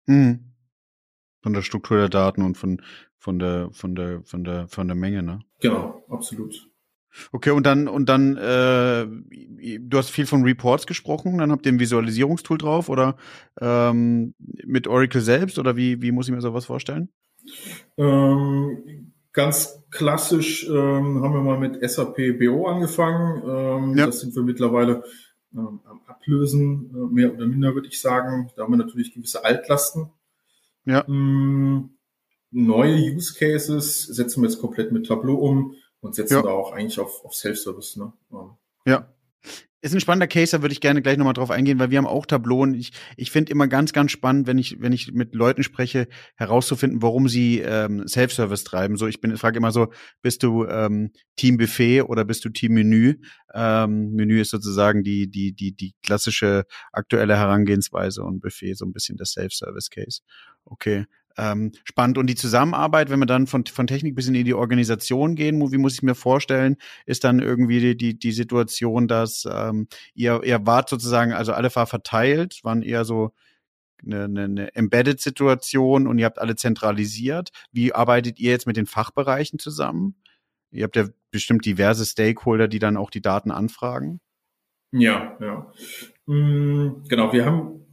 Mhm. 0.06 0.44
Von 1.42 1.54
der 1.54 1.62
Struktur 1.62 1.98
der 1.98 2.10
Daten 2.10 2.44
und 2.44 2.58
von, 2.58 2.82
von 3.18 3.40
der, 3.40 3.70
von 3.72 3.96
der, 3.96 4.22
von 4.24 4.44
der, 4.44 4.68
von 4.68 4.88
der 4.88 4.96
Menge, 4.96 5.24
ne? 5.24 5.40
Genau, 5.60 6.04
absolut. 6.10 6.70
Okay, 7.32 7.52
und 7.52 7.66
dann, 7.66 7.88
und 7.88 8.08
dann, 8.10 8.38
äh, 8.38 9.08
du 9.80 9.98
hast 9.98 10.10
viel 10.10 10.26
von 10.26 10.44
Reports 10.44 10.86
gesprochen, 10.86 11.40
dann 11.40 11.52
habt 11.52 11.66
ihr 11.66 11.72
ein 11.72 11.80
Visualisierungstool 11.80 12.58
drauf 12.58 12.90
oder 12.90 13.18
ähm, 13.60 14.36
mit 14.38 14.88
Oracle 14.88 15.22
selbst 15.22 15.58
oder 15.58 15.76
wie, 15.76 16.02
wie 16.02 16.12
muss 16.12 16.28
ich 16.28 16.34
mir 16.34 16.42
sowas 16.42 16.66
vorstellen? 16.66 17.10
Ähm, 17.98 19.14
ganz 19.32 19.84
klassisch 19.90 20.68
ähm, 20.68 21.24
haben 21.24 21.34
wir 21.34 21.42
mal 21.42 21.60
mit 21.60 21.88
SAP 21.90 22.40
BO 22.40 22.68
angefangen. 22.68 23.42
Ähm, 23.48 23.98
ja. 23.98 24.06
Das 24.06 24.20
sind 24.20 24.36
wir 24.36 24.44
mittlerweile 24.44 25.04
ähm, 25.54 25.80
am 25.86 26.02
Ablösen, 26.08 26.92
äh, 26.94 27.14
mehr 27.14 27.34
oder 27.34 27.48
minder 27.48 27.74
würde 27.74 27.88
ich 27.88 28.00
sagen. 28.00 28.52
Da 28.56 28.64
haben 28.64 28.74
wir 28.74 28.78
natürlich 28.78 29.14
gewisse 29.14 29.44
Altlasten. 29.44 30.12
Ja. 30.86 31.06
Ähm, 31.08 31.97
neue 32.52 32.96
Use 32.96 33.34
Cases 33.34 34.04
setzen 34.04 34.42
wir 34.42 34.50
jetzt 34.50 34.60
komplett 34.60 34.92
mit 34.92 35.08
Tableau 35.08 35.36
um 35.36 35.76
und 36.00 36.16
setzen 36.16 36.36
ja. 36.36 36.42
da 36.42 36.50
auch 36.50 36.72
eigentlich 36.72 37.00
auf, 37.00 37.24
auf 37.26 37.36
Self-Service. 37.36 37.98
Ne? 37.98 38.14
Ja, 38.86 39.14
ist 39.80 39.94
ein 39.94 40.00
spannender 40.00 40.28
Case, 40.28 40.58
da 40.58 40.64
würde 40.64 40.74
ich 40.74 40.82
gerne 40.82 41.04
gleich 41.04 41.18
nochmal 41.18 41.34
drauf 41.34 41.52
eingehen, 41.52 41.78
weil 41.78 41.92
wir 41.92 42.00
haben 42.00 42.08
auch 42.08 42.26
Tableau 42.26 42.64
und 42.64 42.74
ich, 42.74 42.92
ich 43.16 43.30
finde 43.30 43.52
immer 43.52 43.68
ganz, 43.68 43.94
ganz 43.94 44.12
spannend, 44.12 44.48
wenn 44.48 44.58
ich, 44.58 44.82
wenn 44.82 44.92
ich 44.92 45.14
mit 45.14 45.36
Leuten 45.36 45.62
spreche, 45.62 46.08
herauszufinden, 46.36 47.04
warum 47.04 47.28
sie 47.30 47.60
ähm, 47.60 48.08
Self-Service 48.08 48.64
treiben. 48.64 48.98
So, 48.98 49.06
ich 49.06 49.22
bin, 49.22 49.38
frage 49.38 49.58
immer 49.58 49.72
so, 49.72 49.92
bist 50.24 50.42
du 50.42 50.66
ähm, 50.66 51.12
Team 51.36 51.58
Buffet 51.58 52.02
oder 52.02 52.26
bist 52.26 52.44
du 52.44 52.50
Team 52.50 52.74
Menü? 52.74 53.16
Ähm, 53.54 54.14
Menü 54.14 54.42
ist 54.42 54.50
sozusagen 54.50 55.04
die, 55.04 55.30
die, 55.30 55.54
die, 55.54 55.74
die 55.74 55.94
klassische 56.02 56.64
aktuelle 56.92 57.38
Herangehensweise 57.38 58.24
und 58.24 58.40
Buffet 58.40 58.74
so 58.74 58.86
ein 58.86 58.94
bisschen 58.94 59.18
der 59.18 59.28
Self-Service-Case. 59.28 60.22
Okay 60.66 61.06
ähm, 61.38 61.72
spannend. 61.84 62.18
Und 62.18 62.28
die 62.28 62.36
Zusammenarbeit, 62.36 63.10
wenn 63.10 63.20
wir 63.20 63.26
dann 63.26 63.48
von, 63.48 63.66
von 63.66 63.88
Technik 63.88 64.16
bis 64.16 64.28
in 64.28 64.34
die 64.34 64.54
Organisation 64.54 65.36
gehen, 65.36 65.60
wie 65.72 65.78
muss 65.78 65.94
ich 65.94 66.04
mir 66.04 66.16
vorstellen, 66.16 66.78
ist 67.06 67.24
dann 67.24 67.40
irgendwie 67.40 67.80
die, 67.80 67.98
die, 67.98 68.20
die 68.20 68.32
Situation, 68.32 69.08
dass 69.08 69.48
ähm, 69.52 69.88
ihr, 70.14 70.42
ihr 70.44 70.66
wart 70.66 70.90
sozusagen, 70.90 71.34
also 71.34 71.54
alle 71.54 71.74
war 71.76 71.88
verteilt, 71.88 72.60
waren 72.64 72.82
eher 72.82 73.06
so 73.06 73.34
eine, 74.04 74.26
eine, 74.26 74.44
eine 74.44 74.76
Embedded-Situation 74.76 76.08
und 76.08 76.20
ihr 76.20 76.26
habt 76.26 76.40
alle 76.40 76.56
zentralisiert. 76.56 77.52
Wie 77.72 77.94
arbeitet 77.94 78.40
ihr 78.40 78.52
jetzt 78.52 78.68
mit 78.68 78.78
den 78.78 78.86
Fachbereichen 78.86 79.60
zusammen? 79.60 80.16
Ihr 80.72 80.84
habt 80.84 80.96
ja 80.96 81.08
bestimmt 81.32 81.66
diverse 81.66 82.06
Stakeholder, 82.06 82.68
die 82.68 82.80
dann 82.80 82.98
auch 82.98 83.10
die 83.10 83.22
Daten 83.22 83.52
anfragen. 83.52 84.20
Ja, 84.92 85.38
ja. 85.40 85.72
Mm, 86.26 87.04
genau, 87.08 87.34
wir 87.34 87.46
haben 87.46 87.87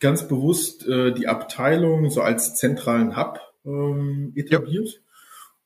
ganz 0.00 0.26
bewusst 0.26 0.86
äh, 0.88 1.12
die 1.12 1.28
Abteilung 1.28 2.10
so 2.10 2.22
als 2.22 2.54
zentralen 2.56 3.16
Hub 3.16 3.40
ähm, 3.64 4.32
etabliert. 4.34 4.88
Ja. 4.88 5.00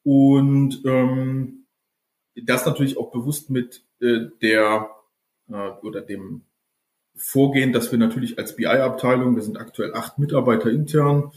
Und 0.02 0.82
ähm, 0.84 1.66
das 2.34 2.66
natürlich 2.66 2.98
auch 2.98 3.10
bewusst 3.10 3.48
mit 3.48 3.84
äh, 4.00 4.26
der 4.42 4.90
äh, 5.48 5.70
oder 5.82 6.02
dem 6.02 6.42
Vorgehen, 7.16 7.72
dass 7.72 7.92
wir 7.92 7.98
natürlich 7.98 8.38
als 8.38 8.56
BI-Abteilung, 8.56 9.36
wir 9.36 9.42
sind 9.42 9.56
aktuell 9.56 9.94
acht 9.94 10.18
Mitarbeiter 10.18 10.68
intern, 10.70 11.30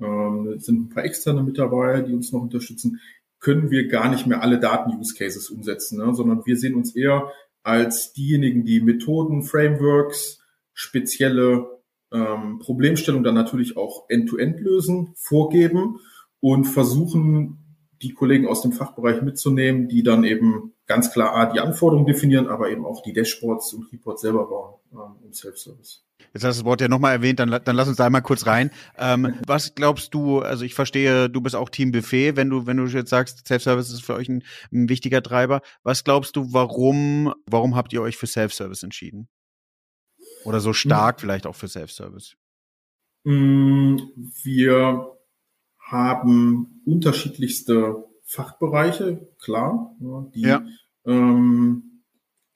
ähm, 0.00 0.58
sind 0.58 0.80
ein 0.80 0.88
paar 0.90 1.04
externe 1.04 1.42
Mitarbeiter, 1.42 2.02
die 2.02 2.14
uns 2.14 2.32
noch 2.32 2.42
unterstützen, 2.42 3.00
können 3.40 3.70
wir 3.70 3.88
gar 3.88 4.08
nicht 4.08 4.26
mehr 4.26 4.42
alle 4.42 4.60
Daten-Use-Cases 4.60 5.50
umsetzen, 5.50 5.98
ne? 5.98 6.14
sondern 6.14 6.46
wir 6.46 6.56
sehen 6.56 6.76
uns 6.76 6.94
eher 6.94 7.30
als 7.64 8.12
diejenigen, 8.12 8.64
die 8.64 8.80
Methoden, 8.80 9.42
Frameworks, 9.42 10.40
spezielle 10.72 11.73
ähm, 12.14 12.60
Problemstellung 12.60 13.24
dann 13.24 13.34
natürlich 13.34 13.76
auch 13.76 14.04
end-to-end 14.08 14.56
-end 14.56 14.62
lösen, 14.62 15.12
vorgeben 15.16 15.98
und 16.40 16.64
versuchen, 16.64 17.58
die 18.02 18.12
Kollegen 18.12 18.46
aus 18.46 18.62
dem 18.62 18.72
Fachbereich 18.72 19.22
mitzunehmen, 19.22 19.88
die 19.88 20.02
dann 20.02 20.24
eben 20.24 20.74
ganz 20.86 21.12
klar 21.12 21.34
A, 21.34 21.46
die 21.46 21.60
Anforderungen 21.60 22.06
definieren, 22.06 22.48
aber 22.48 22.70
eben 22.70 22.84
auch 22.84 23.02
die 23.02 23.12
Dashboards 23.12 23.72
und 23.72 23.90
Reports 23.92 24.22
selber 24.22 24.46
bauen 24.46 24.74
ähm, 24.92 25.24
im 25.24 25.32
Self-Service. 25.32 26.04
Jetzt 26.32 26.44
hast 26.44 26.58
du 26.58 26.62
das 26.62 26.64
Wort 26.64 26.80
ja 26.80 26.88
nochmal 26.88 27.12
erwähnt, 27.12 27.38
dann, 27.40 27.50
dann 27.50 27.76
lass 27.76 27.88
uns 27.88 27.96
da 27.96 28.06
einmal 28.06 28.22
kurz 28.22 28.46
rein. 28.46 28.70
Ähm, 28.98 29.34
was 29.46 29.74
glaubst 29.74 30.12
du, 30.14 30.40
also 30.40 30.64
ich 30.64 30.74
verstehe, 30.74 31.30
du 31.30 31.40
bist 31.40 31.56
auch 31.56 31.70
Team 31.70 31.92
Buffet, 31.92 32.36
wenn 32.36 32.50
du, 32.50 32.66
wenn 32.66 32.76
du 32.76 32.84
jetzt 32.86 33.10
sagst, 33.10 33.46
Self-Service 33.46 33.90
ist 33.90 34.04
für 34.04 34.14
euch 34.14 34.28
ein, 34.28 34.42
ein 34.72 34.88
wichtiger 34.88 35.22
Treiber. 35.22 35.62
Was 35.82 36.04
glaubst 36.04 36.36
du, 36.36 36.52
warum, 36.52 37.32
warum 37.46 37.74
habt 37.74 37.92
ihr 37.92 38.02
euch 38.02 38.16
für 38.16 38.26
Self-Service 38.26 38.82
entschieden? 38.82 39.28
Oder 40.44 40.60
so 40.60 40.72
stark 40.72 41.20
vielleicht 41.20 41.46
auch 41.46 41.56
für 41.56 41.68
Self-Service? 41.68 42.36
Mm, 43.24 43.96
wir 44.42 45.10
haben 45.78 46.82
unterschiedlichste 46.84 48.04
Fachbereiche, 48.22 49.28
klar, 49.38 49.96
die 50.34 50.42
ja. 50.42 50.64
ähm, 51.06 52.02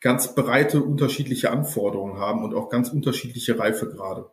ganz 0.00 0.35
breite 0.35 0.83
unterschiedliche 0.83 1.50
Anforderungen 1.50 2.18
haben 2.18 2.42
und 2.42 2.54
auch 2.54 2.71
ganz 2.71 2.90
unterschiedliche 2.90 3.59
Reifegrade. 3.59 4.30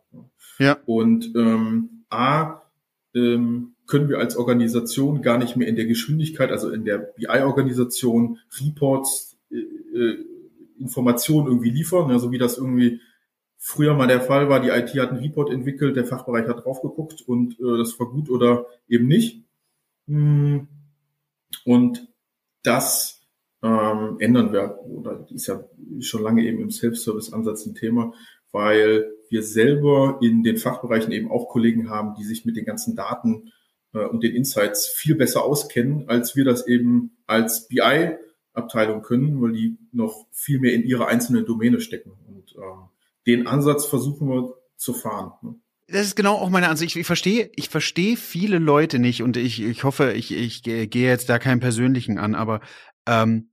Ja. 0.60 0.78
Und 0.86 1.34
ähm, 1.36 2.06
A, 2.10 2.62
ähm, 3.14 3.76
können 3.88 4.10
wir 4.10 4.20
als 4.20 4.36
Organisation 4.36 5.22
gar 5.22 5.38
nicht 5.38 5.56
mehr 5.56 5.68
in 5.68 5.76
der 5.76 5.86
Geschwindigkeit, 5.86 6.52
also 6.52 6.70
in 6.70 6.86
der 6.86 6.98
BI-Organisation, 6.98 8.40
Reports, 8.60 9.38
äh, 9.52 9.58
äh, 9.58 10.26
Informationen 10.80 11.48
irgendwie 11.48 11.70
liefern, 11.70 12.12
also 12.12 12.32
wie 12.32 12.38
das 12.38 12.58
irgendwie 12.58 13.00
früher 13.66 13.96
mal 13.96 14.06
der 14.08 14.22
Fall 14.22 14.48
war, 14.48 14.60
die 14.60 14.70
IT 14.70 14.90
hat 15.02 15.10
einen 15.10 15.24
Report 15.24 15.50
entwickelt, 15.50 15.96
der 15.96 16.06
Fachbereich 16.06 16.48
hat 16.48 16.64
drauf 16.64 16.84
geguckt 16.84 17.24
und 17.26 17.60
äh, 17.60 17.78
das 17.80 18.00
war 18.00 18.08
gut 18.08 18.30
oder 18.30 18.68
eben 18.88 19.08
nicht. 19.08 19.44
Hm. 20.08 20.68
Und 21.66 22.08
das 22.62 23.24
ähm, 23.64 24.18
ändern 24.20 24.54
wir, 24.54 24.78
oder 24.84 25.26
ist 25.34 25.48
ja 25.48 25.64
schon 26.00 26.22
lange 26.22 26.44
eben 26.44 26.60
im 26.60 26.70
Self-Service-Ansatz 26.70 27.66
ein 27.66 27.74
Thema, 27.74 28.14
weil 28.52 29.12
wir 29.30 29.42
selber 29.42 30.20
in 30.22 30.44
den 30.44 30.58
Fachbereichen 30.58 31.12
eben 31.12 31.32
auch 31.32 31.50
Kollegen 31.50 31.90
haben, 31.90 32.14
die 32.20 32.24
sich 32.24 32.46
mit 32.46 32.58
den 32.58 32.66
ganzen 32.66 32.96
Daten 32.96 33.52
äh, 33.94 34.06
und 34.06 34.22
den 34.22 34.36
Insights 34.36 34.88
viel 34.88 35.16
besser 35.16 35.44
auskennen, 35.44 36.08
als 36.08 36.36
wir 36.36 36.46
das 36.46 36.68
eben 36.68 37.18
als 37.26 37.68
BI-Abteilung 37.68 39.02
können, 39.02 39.42
weil 39.42 39.54
die 39.54 39.76
noch 39.92 40.28
viel 40.32 40.60
mehr 40.60 40.74
in 40.74 40.84
ihre 40.84 41.08
einzelnen 41.08 41.48
Domäne 41.48 41.82
stecken. 41.82 42.12
Und 42.28 42.56
ähm, 42.58 42.90
den 43.28 43.48
Ansatz 43.48 43.86
versuchen 43.86 44.30
wir 44.30 44.54
zu 44.78 44.94
fahren. 44.94 45.32
Ne? 45.42 45.56
Das 45.88 46.06
ist 46.06 46.16
genau 46.16 46.36
auch 46.36 46.50
meine 46.50 46.70
Ansicht. 46.70 46.96
Ich, 46.96 47.02
ich 47.02 47.08
verstehe, 47.08 47.52
ich 47.56 47.70
verstehe 47.70 48.18
viele 48.18 48.58
Leute 48.58 48.98
nicht 49.00 49.22
und 49.22 49.38
ich, 49.38 49.62
ich 49.62 49.84
hoffe, 49.84 50.14
ich, 50.14 50.32
ich 50.34 50.64
gehe 50.64 50.90
jetzt 50.90 51.30
da 51.30 51.38
keinen 51.38 51.60
persönlichen 51.60 52.18
an, 52.18 52.34
aber 52.34 52.62
ähm, 53.08 53.52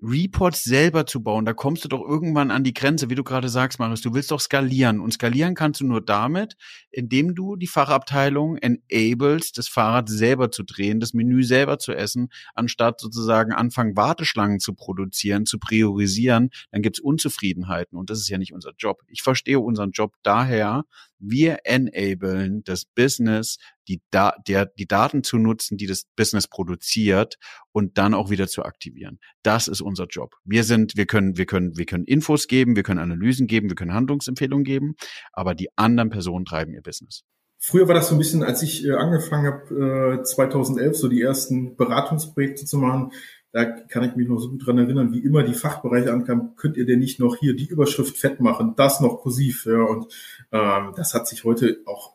Reports 0.00 0.62
selber 0.62 1.06
zu 1.06 1.22
bauen, 1.22 1.44
da 1.44 1.52
kommst 1.52 1.84
du 1.84 1.88
doch 1.88 2.00
irgendwann 2.00 2.52
an 2.52 2.62
die 2.62 2.72
Grenze, 2.72 3.10
wie 3.10 3.16
du 3.16 3.24
gerade 3.24 3.48
sagst, 3.48 3.80
Marius. 3.80 4.00
Du 4.00 4.14
willst 4.14 4.30
doch 4.30 4.40
skalieren. 4.40 5.00
Und 5.00 5.12
skalieren 5.12 5.56
kannst 5.56 5.80
du 5.80 5.86
nur 5.86 6.00
damit, 6.00 6.54
indem 6.90 7.34
du 7.34 7.56
die 7.56 7.66
Fachabteilung 7.66 8.58
enablest, 8.58 9.58
das 9.58 9.66
Fahrrad 9.66 10.08
selber 10.08 10.52
zu 10.52 10.62
drehen, 10.62 11.00
das 11.00 11.14
Menü 11.14 11.42
selber 11.42 11.78
zu 11.78 11.92
essen, 11.92 12.28
anstatt 12.54 13.00
sozusagen 13.00 13.52
anfangen, 13.52 13.96
Warteschlangen 13.96 14.60
zu 14.60 14.74
produzieren, 14.74 15.46
zu 15.46 15.58
priorisieren. 15.58 16.50
Dann 16.70 16.82
gibt's 16.82 17.00
Unzufriedenheiten. 17.00 17.98
Und 17.98 18.08
das 18.08 18.20
ist 18.20 18.28
ja 18.28 18.38
nicht 18.38 18.52
unser 18.52 18.72
Job. 18.78 19.02
Ich 19.08 19.22
verstehe 19.22 19.58
unseren 19.58 19.90
Job 19.90 20.14
daher, 20.22 20.84
wir 21.18 21.58
enablen 21.64 22.62
das 22.64 22.84
Business, 22.84 23.58
die, 23.88 24.00
da 24.10 24.34
der, 24.46 24.66
die 24.66 24.86
Daten 24.86 25.22
zu 25.22 25.38
nutzen, 25.38 25.76
die 25.76 25.86
das 25.86 26.04
Business 26.16 26.48
produziert 26.48 27.38
und 27.72 27.98
dann 27.98 28.14
auch 28.14 28.30
wieder 28.30 28.48
zu 28.48 28.64
aktivieren. 28.64 29.18
Das 29.42 29.68
ist 29.68 29.80
unser 29.80 30.06
Job. 30.06 30.34
Wir 30.44 30.64
sind, 30.64 30.96
wir 30.96 31.06
können, 31.06 31.36
wir 31.36 31.46
können, 31.46 31.76
wir 31.76 31.86
können 31.86 32.04
Infos 32.04 32.46
geben, 32.46 32.76
wir 32.76 32.82
können 32.82 33.00
Analysen 33.00 33.46
geben, 33.46 33.68
wir 33.68 33.76
können 33.76 33.94
Handlungsempfehlungen 33.94 34.64
geben, 34.64 34.94
aber 35.32 35.54
die 35.54 35.68
anderen 35.76 36.10
Personen 36.10 36.44
treiben 36.44 36.74
ihr 36.74 36.82
Business. 36.82 37.24
Früher 37.60 37.88
war 37.88 37.94
das 37.94 38.08
so 38.08 38.14
ein 38.14 38.18
bisschen, 38.18 38.44
als 38.44 38.62
ich 38.62 38.86
äh, 38.86 38.92
angefangen 38.92 39.46
habe, 39.46 40.20
äh, 40.20 40.22
2011 40.22 40.96
so 40.96 41.08
die 41.08 41.20
ersten 41.20 41.76
Beratungsprojekte 41.76 42.64
zu 42.64 42.78
machen, 42.78 43.12
da 43.58 43.64
kann 43.64 44.04
ich 44.04 44.14
mich 44.14 44.28
noch 44.28 44.38
so 44.38 44.50
gut 44.50 44.64
dran 44.64 44.78
erinnern, 44.78 45.12
wie 45.12 45.18
immer 45.18 45.42
die 45.42 45.52
Fachbereiche 45.52 46.12
ankamen, 46.12 46.54
könnt 46.54 46.76
ihr 46.76 46.86
denn 46.86 47.00
nicht 47.00 47.18
noch 47.18 47.34
hier 47.34 47.56
die 47.56 47.66
Überschrift 47.66 48.16
fett 48.16 48.38
machen, 48.38 48.74
das 48.76 49.00
noch 49.00 49.20
kursiv, 49.20 49.66
ja, 49.66 49.82
und 49.82 50.06
ähm, 50.52 50.92
das 50.94 51.12
hat 51.12 51.26
sich 51.26 51.42
heute 51.42 51.80
auch, 51.84 52.14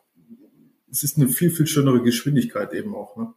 es 0.90 1.04
ist 1.04 1.18
eine 1.18 1.28
viel, 1.28 1.50
viel 1.50 1.66
schönere 1.66 2.00
Geschwindigkeit 2.02 2.72
eben 2.72 2.94
auch, 2.94 3.16
ne? 3.16 3.34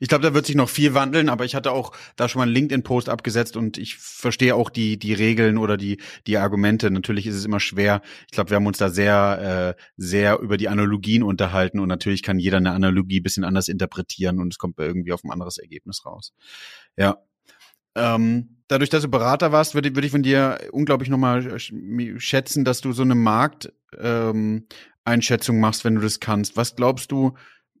Ich 0.00 0.08
glaube, 0.08 0.22
da 0.22 0.34
wird 0.34 0.44
sich 0.44 0.54
noch 0.54 0.68
viel 0.68 0.92
wandeln, 0.92 1.30
aber 1.30 1.46
ich 1.46 1.54
hatte 1.54 1.72
auch 1.72 1.92
da 2.16 2.28
schon 2.28 2.40
mal 2.40 2.44
einen 2.44 2.52
LinkedIn-Post 2.52 3.08
abgesetzt 3.08 3.56
und 3.56 3.78
ich 3.78 3.96
verstehe 3.96 4.54
auch 4.54 4.68
die, 4.68 4.98
die 4.98 5.14
Regeln 5.14 5.56
oder 5.56 5.78
die, 5.78 5.98
die 6.26 6.36
Argumente. 6.36 6.90
Natürlich 6.90 7.26
ist 7.26 7.36
es 7.36 7.46
immer 7.46 7.58
schwer. 7.58 8.02
Ich 8.26 8.32
glaube, 8.32 8.50
wir 8.50 8.56
haben 8.56 8.66
uns 8.66 8.76
da 8.76 8.90
sehr, 8.90 9.76
äh, 9.78 9.82
sehr 9.96 10.40
über 10.40 10.58
die 10.58 10.68
Analogien 10.68 11.22
unterhalten 11.22 11.80
und 11.80 11.88
natürlich 11.88 12.22
kann 12.22 12.38
jeder 12.38 12.58
eine 12.58 12.72
Analogie 12.72 13.20
bisschen 13.20 13.44
anders 13.44 13.68
interpretieren 13.68 14.40
und 14.40 14.52
es 14.52 14.58
kommt 14.58 14.78
irgendwie 14.78 15.12
auf 15.12 15.24
ein 15.24 15.30
anderes 15.30 15.56
Ergebnis 15.56 16.04
raus. 16.04 16.34
Ja. 16.98 17.16
Ähm, 17.94 18.62
dadurch, 18.68 18.90
dass 18.90 19.02
du 19.02 19.08
Berater 19.08 19.52
warst, 19.52 19.74
würde, 19.74 19.94
würde 19.94 20.06
ich 20.06 20.12
von 20.12 20.22
dir 20.22 20.58
unglaublich 20.72 21.10
nochmal 21.10 21.58
schätzen, 21.58 22.64
dass 22.64 22.80
du 22.80 22.92
so 22.92 23.02
eine 23.02 23.14
Markteinschätzung 23.14 25.56
ähm, 25.56 25.60
machst, 25.60 25.84
wenn 25.84 25.96
du 25.96 26.00
das 26.00 26.20
kannst. 26.20 26.56
Was 26.56 26.76
glaubst 26.76 27.12
du, 27.12 27.34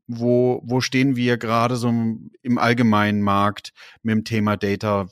wo, 0.06 0.60
wo 0.64 0.80
stehen 0.80 1.16
wir 1.16 1.38
gerade 1.38 1.76
so 1.76 1.88
im 1.88 2.58
allgemeinen 2.58 3.22
Markt 3.22 3.72
mit 4.02 4.14
dem 4.14 4.24
Thema 4.24 4.56
Data? 4.56 5.08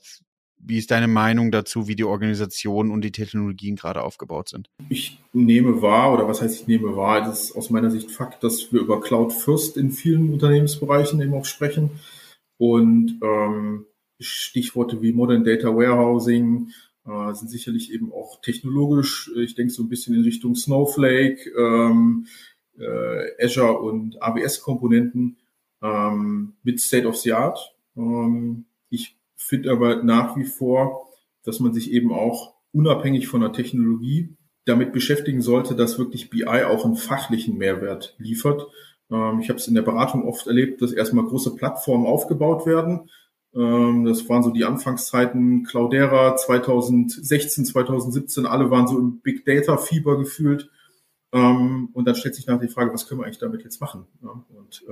Wie 0.63 0.77
ist 0.77 0.91
deine 0.91 1.09
Meinung 1.09 1.51
dazu, 1.51 1.89
wie 1.89 1.97
die 1.97 2.05
Organisation 2.05 2.91
und 2.91 3.03
die 3.03 3.13
Technologien 3.13 3.77
gerade 3.77 4.03
aufgebaut 4.03 4.51
sind? 4.51 4.69
Ich 4.91 5.19
nehme 5.33 5.81
wahr, 5.81 6.13
oder 6.13 6.29
was 6.29 6.43
heißt 6.43 6.61
ich 6.61 6.67
nehme 6.67 6.95
wahr, 6.97 7.23
das 7.23 7.45
ist 7.45 7.57
aus 7.57 7.71
meiner 7.71 7.91
Sicht 7.91 8.11
Fakt, 8.11 8.45
dass 8.45 8.71
wir 8.71 8.81
über 8.81 9.01
Cloud 9.01 9.33
First 9.33 9.79
in 9.79 9.91
vielen 9.91 10.31
Unternehmensbereichen 10.31 11.23
eben 11.23 11.33
auch 11.33 11.47
sprechen. 11.47 11.93
Und 12.59 13.19
ähm, 13.23 13.87
Stichworte 14.21 15.03
wie 15.03 15.13
Modern 15.13 15.45
Data 15.45 15.69
Warehousing 15.69 16.71
äh, 17.07 17.35
sind 17.35 17.49
sicherlich 17.49 17.93
eben 17.93 18.13
auch 18.13 18.41
technologisch, 18.41 19.31
ich 19.37 19.55
denke 19.55 19.73
so 19.73 19.83
ein 19.83 19.89
bisschen 19.89 20.15
in 20.15 20.23
Richtung 20.23 20.55
Snowflake, 20.55 21.51
ähm, 21.59 22.27
äh, 22.79 23.45
Azure 23.45 23.79
und 23.79 24.23
AWS-Komponenten 24.23 25.37
ähm, 25.83 26.55
mit 26.63 26.81
State 26.81 27.07
of 27.07 27.17
the 27.17 27.33
Art. 27.33 27.75
Ähm, 27.97 28.67
ich 28.91 29.17
finde 29.37 29.73
aber 29.73 30.03
nach 30.03 30.37
wie 30.37 30.45
vor, 30.45 31.09
dass 31.45 31.61
man 31.61 31.73
sich 31.73 31.93
eben 31.93 32.13
auch 32.13 32.55
unabhängig 32.73 33.27
von 33.29 33.41
der 33.41 33.53
Technologie 33.53 34.37
damit 34.65 34.93
beschäftigen 34.93 35.41
sollte, 35.41 35.75
dass 35.75 35.99
wirklich 35.99 36.31
BI 36.31 36.45
auch 36.45 36.85
einen 36.85 36.97
fachlichen 36.97 37.57
Mehrwert 37.57 38.15
liefert. 38.19 38.67
Ähm, 39.11 39.41
ich 39.41 39.49
habe 39.49 39.59
es 39.59 39.69
in 39.69 39.75
der 39.75 39.83
Beratung 39.83 40.27
oft 40.27 40.47
erlebt, 40.47 40.83
dass 40.83 40.93
erstmal 40.93 41.25
große 41.25 41.57
Plattformen 41.57 42.07
aufgebaut 42.07 42.67
werden. 42.67 43.11
Ähm, 43.55 44.05
das 44.05 44.29
waren 44.29 44.43
so 44.43 44.51
die 44.51 44.65
Anfangszeiten 44.65 45.65
Cloudera 45.65 46.37
2016, 46.37 47.65
2017. 47.65 48.47
Alle 48.47 48.71
waren 48.71 48.87
so 48.87 48.99
im 48.99 49.21
Big 49.21 49.45
Data 49.45 49.77
Fieber 49.77 50.19
gefühlt. 50.19 50.71
Ähm, 51.33 51.91
und 51.93 52.07
dann 52.07 52.15
stellt 52.15 52.35
sich 52.35 52.47
nach 52.47 52.61
die 52.61 52.69
Frage, 52.69 52.93
was 52.93 53.07
können 53.07 53.21
wir 53.21 53.25
eigentlich 53.27 53.39
damit 53.39 53.63
jetzt 53.63 53.81
machen? 53.81 54.07
Und 54.21 54.85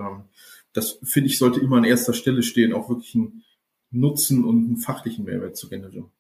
das 0.73 0.99
finde 1.03 1.29
ich 1.29 1.39
sollte 1.39 1.61
immer 1.61 1.79
an 1.79 1.85
erster 1.85 2.13
Stelle 2.13 2.43
stehen, 2.43 2.73
auch 2.73 2.89
wirklich 2.89 3.15
einen 3.15 3.45
Nutzen 3.91 4.45
und 4.45 4.67
einen 4.67 4.77
fachlichen 4.77 5.25
Mehrwert 5.25 5.57
zu 5.57 5.69
generieren. 5.69 6.11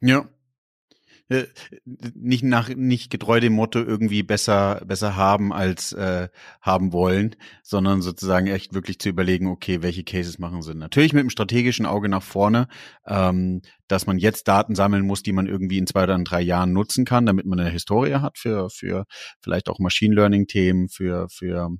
Ja, 0.00 0.28
äh, 1.28 1.44
nicht 1.84 2.44
nach 2.44 2.68
nicht 2.68 3.10
getreu 3.10 3.40
dem 3.40 3.54
Motto 3.54 3.80
irgendwie 3.80 4.22
besser 4.22 4.82
besser 4.86 5.16
haben 5.16 5.52
als 5.52 5.92
äh, 5.92 6.28
haben 6.60 6.92
wollen, 6.92 7.34
sondern 7.62 8.00
sozusagen 8.02 8.46
echt 8.46 8.74
wirklich 8.74 8.98
zu 8.98 9.08
überlegen, 9.08 9.48
okay, 9.48 9.82
welche 9.82 10.04
Cases 10.04 10.38
machen 10.38 10.62
Sinn. 10.62 10.78
Natürlich 10.78 11.12
mit 11.12 11.20
einem 11.20 11.30
strategischen 11.30 11.84
Auge 11.86 12.08
nach 12.08 12.22
vorne, 12.22 12.68
ähm, 13.06 13.62
dass 13.88 14.06
man 14.06 14.18
jetzt 14.18 14.46
Daten 14.48 14.74
sammeln 14.74 15.04
muss, 15.06 15.22
die 15.22 15.32
man 15.32 15.46
irgendwie 15.46 15.78
in 15.78 15.86
zwei 15.86 16.04
oder 16.04 16.18
drei 16.18 16.40
Jahren 16.40 16.72
nutzen 16.72 17.04
kann, 17.04 17.26
damit 17.26 17.46
man 17.46 17.58
eine 17.58 17.70
Historie 17.70 18.14
hat 18.14 18.38
für 18.38 18.70
für 18.70 19.04
vielleicht 19.40 19.68
auch 19.68 19.78
Machine 19.78 20.14
Learning 20.14 20.46
Themen, 20.46 20.88
für 20.88 21.28
für 21.28 21.70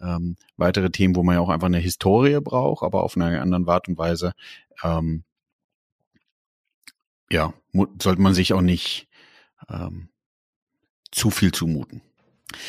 ähm, 0.00 0.36
weitere 0.56 0.90
Themen, 0.90 1.16
wo 1.16 1.22
man 1.22 1.36
ja 1.36 1.40
auch 1.40 1.48
einfach 1.48 1.66
eine 1.66 1.78
Historie 1.78 2.40
braucht, 2.40 2.84
aber 2.84 3.02
auf 3.02 3.16
eine 3.16 3.40
andere 3.40 3.72
Art 3.72 3.88
und 3.88 3.98
Weise. 3.98 4.32
Ähm, 4.82 5.24
ja, 7.34 7.52
sollte 8.00 8.22
man 8.22 8.32
sich 8.32 8.52
auch 8.52 8.62
nicht 8.62 9.08
ähm, 9.68 10.08
zu 11.10 11.30
viel 11.30 11.52
zumuten. 11.52 12.00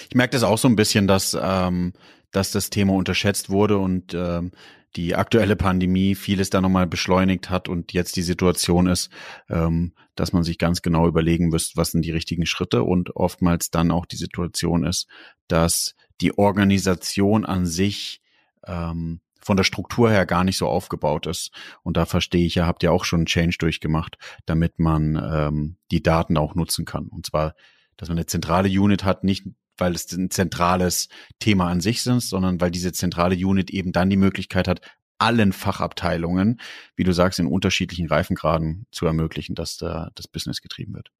Ich 0.09 0.15
merke 0.15 0.31
das 0.31 0.43
auch 0.43 0.57
so 0.57 0.67
ein 0.67 0.75
bisschen, 0.75 1.07
dass, 1.07 1.37
ähm, 1.39 1.93
dass 2.31 2.51
das 2.51 2.71
Thema 2.71 2.93
unterschätzt 2.93 3.51
wurde 3.51 3.77
und 3.77 4.15
ähm, 4.15 4.51
die 4.95 5.15
aktuelle 5.15 5.55
Pandemie 5.55 6.15
vieles 6.15 6.49
da 6.49 6.61
nochmal 6.61 6.87
beschleunigt 6.87 7.49
hat 7.49 7.69
und 7.69 7.93
jetzt 7.93 8.15
die 8.15 8.23
Situation 8.23 8.87
ist, 8.87 9.11
ähm, 9.49 9.93
dass 10.15 10.33
man 10.33 10.43
sich 10.43 10.57
ganz 10.57 10.81
genau 10.81 11.07
überlegen 11.07 11.49
müsste, 11.49 11.77
was 11.77 11.91
sind 11.91 12.03
die 12.03 12.11
richtigen 12.11 12.47
Schritte 12.47 12.83
und 12.83 13.15
oftmals 13.15 13.69
dann 13.69 13.91
auch 13.91 14.07
die 14.07 14.15
Situation 14.15 14.83
ist, 14.83 15.07
dass 15.47 15.93
die 16.21 16.37
Organisation 16.37 17.45
an 17.45 17.67
sich 17.67 18.21
ähm, 18.65 19.19
von 19.45 19.57
der 19.57 19.63
Struktur 19.63 20.09
her 20.09 20.25
gar 20.25 20.43
nicht 20.43 20.57
so 20.57 20.67
aufgebaut 20.67 21.27
ist. 21.27 21.51
Und 21.83 21.97
da 21.97 22.05
verstehe 22.05 22.47
ich 22.47 22.55
ja, 22.55 22.65
habt 22.65 22.81
ihr 22.81 22.91
auch 22.91 23.05
schon 23.05 23.19
einen 23.19 23.25
Change 23.27 23.57
durchgemacht, 23.59 24.17
damit 24.47 24.79
man 24.79 25.15
ähm, 25.15 25.77
die 25.91 26.01
Daten 26.01 26.35
auch 26.35 26.55
nutzen 26.55 26.83
kann. 26.83 27.07
Und 27.07 27.27
zwar, 27.27 27.53
dass 27.95 28.09
man 28.09 28.17
eine 28.17 28.25
zentrale 28.25 28.69
Unit 28.69 29.03
hat, 29.03 29.23
nicht 29.23 29.45
weil 29.77 29.93
es 29.93 30.11
ein 30.13 30.31
zentrales 30.31 31.09
Thema 31.39 31.69
an 31.69 31.79
sich 31.79 32.05
ist, 32.05 32.29
sondern 32.29 32.59
weil 32.59 32.71
diese 32.71 32.91
zentrale 32.91 33.35
Unit 33.35 33.69
eben 33.69 33.91
dann 33.91 34.09
die 34.09 34.17
Möglichkeit 34.17 34.67
hat, 34.67 34.81
allen 35.19 35.53
Fachabteilungen, 35.53 36.59
wie 36.95 37.03
du 37.03 37.13
sagst, 37.13 37.39
in 37.39 37.45
unterschiedlichen 37.45 38.07
Reifengraden 38.07 38.87
zu 38.91 39.05
ermöglichen, 39.05 39.53
dass 39.53 39.77
da 39.77 40.09
das 40.15 40.27
Business 40.27 40.61
getrieben 40.61 40.95
wird. 40.95 41.11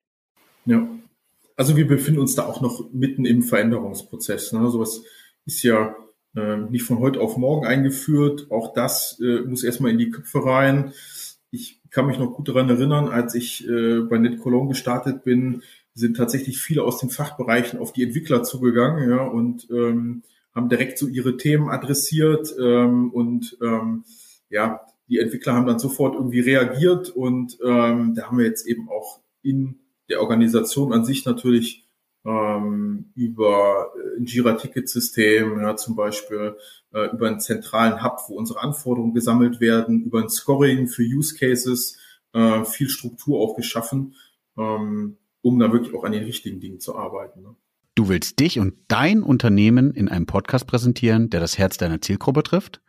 Ja. 0.66 0.88
Also 1.58 1.78
wir 1.78 1.88
befinden 1.88 2.20
uns 2.20 2.36
da 2.36 2.46
auch 2.46 2.62
noch 2.62 2.92
mitten 2.92 3.24
im 3.24 3.44
Veränderungsprozess. 3.44 4.52
Ne? 4.52 4.70
Sowas 4.72 5.04
ist 5.46 5.62
ja 5.64 5.96
nicht 6.70 6.84
von 6.84 7.00
heute 7.00 7.22
auf 7.22 7.38
morgen 7.38 7.66
eingeführt. 7.66 8.48
Auch 8.50 8.74
das 8.74 9.20
äh, 9.22 9.42
muss 9.42 9.64
erstmal 9.64 9.92
in 9.92 9.98
die 9.98 10.12
Köpfe 10.12 10.46
rein. 10.46 10.94
Ich 11.52 11.82
kann 11.90 12.08
mich 12.08 12.20
noch 12.20 12.34
gut 12.34 12.50
daran 12.50 12.70
erinnern, 12.70 13.08
als 13.08 13.36
ich 13.36 13.68
äh, 13.68 14.02
bei 14.02 14.18
NetCologne 14.18 14.70
gestartet 14.70 15.24
bin, 15.24 15.62
sind 15.94 16.18
tatsächlich 16.18 16.60
viele 16.60 16.84
aus 16.84 17.00
den 17.00 17.10
Fachbereichen 17.10 17.80
auf 17.80 17.94
die 17.94 18.04
Entwickler 18.04 18.44
zugegangen 18.44 19.10
ja, 19.10 19.24
und 19.24 19.68
ähm, 19.72 20.24
haben 20.54 20.70
direkt 20.70 20.98
so 20.98 21.08
ihre 21.08 21.38
Themen 21.38 21.70
adressiert 21.70 22.54
ähm, 22.60 23.12
und 23.12 23.58
ähm, 23.62 24.04
ja, 24.50 24.82
die 25.08 25.20
Entwickler 25.20 25.54
haben 25.54 25.68
dann 25.68 25.80
sofort 25.80 26.16
irgendwie 26.16 26.42
reagiert 26.42 27.10
und 27.10 27.58
ähm, 27.66 28.14
da 28.16 28.28
haben 28.28 28.38
wir 28.38 28.46
jetzt 28.46 28.68
eben 28.68 28.90
auch 28.90 29.22
in 29.42 29.80
der 30.10 30.22
Organisation 30.22 30.92
an 30.92 31.06
sich 31.06 31.26
natürlich 31.26 31.88
ähm, 32.26 33.12
über 33.16 33.92
Jira-Ticket-System, 34.24 35.60
ja, 35.60 35.76
zum 35.76 35.96
Beispiel 35.96 36.56
äh, 36.94 37.10
über 37.12 37.28
einen 37.28 37.40
zentralen 37.40 38.04
Hub, 38.04 38.20
wo 38.28 38.36
unsere 38.36 38.62
Anforderungen 38.62 39.14
gesammelt 39.14 39.60
werden, 39.60 40.04
über 40.04 40.22
ein 40.22 40.30
Scoring 40.30 40.88
für 40.88 41.04
Use 41.04 41.36
Cases, 41.36 41.98
äh, 42.34 42.64
viel 42.64 42.90
Struktur 42.90 43.40
auch 43.40 43.56
geschaffen, 43.56 44.16
ähm, 44.58 45.18
um 45.42 45.60
da 45.60 45.72
wirklich 45.72 45.94
auch 45.94 46.04
an 46.04 46.12
den 46.12 46.24
richtigen 46.24 46.60
Dingen 46.60 46.80
zu 46.80 46.96
arbeiten. 46.96 47.42
Ne? 47.42 47.56
Du 47.96 48.10
willst 48.10 48.40
dich 48.40 48.60
und 48.60 48.76
dein 48.88 49.24
Unternehmen 49.24 49.92
in 49.94 50.10
einem 50.10 50.26
Podcast 50.26 50.68
präsentieren, 50.68 51.30
der 51.30 51.40
das 51.40 51.58
Herz 51.58 51.78
deiner 51.78 52.02
Zielgruppe 52.02 52.44
trifft? 52.44 52.82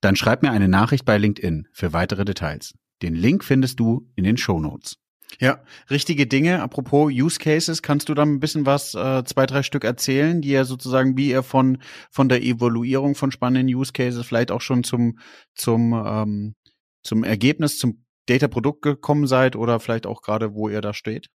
Dann 0.00 0.16
schreib 0.16 0.42
mir 0.42 0.50
eine 0.50 0.68
Nachricht 0.68 1.04
bei 1.04 1.18
LinkedIn 1.18 1.68
für 1.72 1.92
weitere 1.92 2.24
Details. 2.24 2.74
Den 3.02 3.14
Link 3.14 3.44
findest 3.44 3.80
du 3.80 4.10
in 4.14 4.24
den 4.24 4.36
Show 4.36 4.58
Notes. 4.58 4.98
Ja, 5.38 5.60
richtige 5.90 6.26
Dinge. 6.26 6.62
Apropos 6.62 7.12
Use 7.12 7.38
Cases, 7.38 7.82
kannst 7.82 8.08
du 8.08 8.14
da 8.14 8.22
ein 8.22 8.40
bisschen 8.40 8.64
was, 8.64 8.94
äh, 8.94 9.22
zwei, 9.24 9.46
drei 9.46 9.62
Stück 9.62 9.84
erzählen, 9.84 10.40
die 10.40 10.50
ihr 10.50 10.64
sozusagen, 10.64 11.16
wie 11.16 11.30
ihr 11.30 11.42
von, 11.42 11.78
von 12.10 12.28
der 12.28 12.42
Evaluierung 12.42 13.14
von 13.14 13.30
spannenden 13.30 13.74
Use 13.74 13.92
Cases 13.92 14.24
vielleicht 14.24 14.50
auch 14.50 14.62
schon 14.62 14.82
zum, 14.82 15.18
zum, 15.54 15.92
ähm, 15.92 16.54
zum 17.02 17.22
Ergebnis, 17.24 17.78
zum 17.78 18.04
Data-Produkt 18.26 18.82
gekommen 18.82 19.26
seid 19.26 19.56
oder 19.56 19.78
vielleicht 19.78 20.06
auch 20.06 20.22
gerade, 20.22 20.54
wo 20.54 20.68
ihr 20.68 20.80
da 20.80 20.94
steht? 20.94 21.28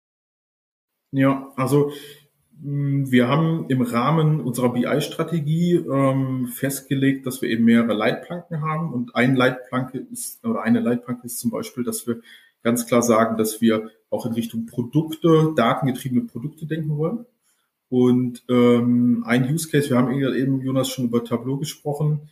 Ja, 1.11 1.51
also 1.55 1.91
mm, 2.61 3.11
wir 3.11 3.27
haben 3.27 3.65
im 3.69 3.81
Rahmen 3.81 4.39
unserer 4.39 4.73
BI-Strategie 4.73 5.75
ähm, 5.75 6.47
festgelegt, 6.47 7.25
dass 7.25 7.41
wir 7.41 7.49
eben 7.49 7.65
mehrere 7.65 7.93
Leitplanken 7.93 8.61
haben 8.61 8.93
und 8.93 9.15
ein 9.15 9.35
Leitplanke 9.35 9.99
ist 9.99 10.45
oder 10.45 10.61
eine 10.61 10.79
Leitplanke 10.79 11.25
ist 11.25 11.39
zum 11.39 11.51
Beispiel, 11.51 11.83
dass 11.83 12.07
wir 12.07 12.21
ganz 12.63 12.85
klar 12.85 13.01
sagen, 13.01 13.37
dass 13.37 13.61
wir 13.61 13.89
auch 14.09 14.25
in 14.25 14.33
Richtung 14.33 14.65
Produkte, 14.65 15.53
datengetriebene 15.55 16.23
Produkte 16.23 16.65
denken 16.65 16.97
wollen. 16.97 17.25
Und 17.89 18.43
ähm, 18.49 19.23
ein 19.25 19.51
Use 19.51 19.69
Case, 19.69 19.89
wir 19.89 19.97
haben 19.97 20.11
eben, 20.11 20.61
Jonas, 20.61 20.89
schon 20.89 21.05
über 21.05 21.23
Tableau 21.23 21.57
gesprochen, 21.57 22.29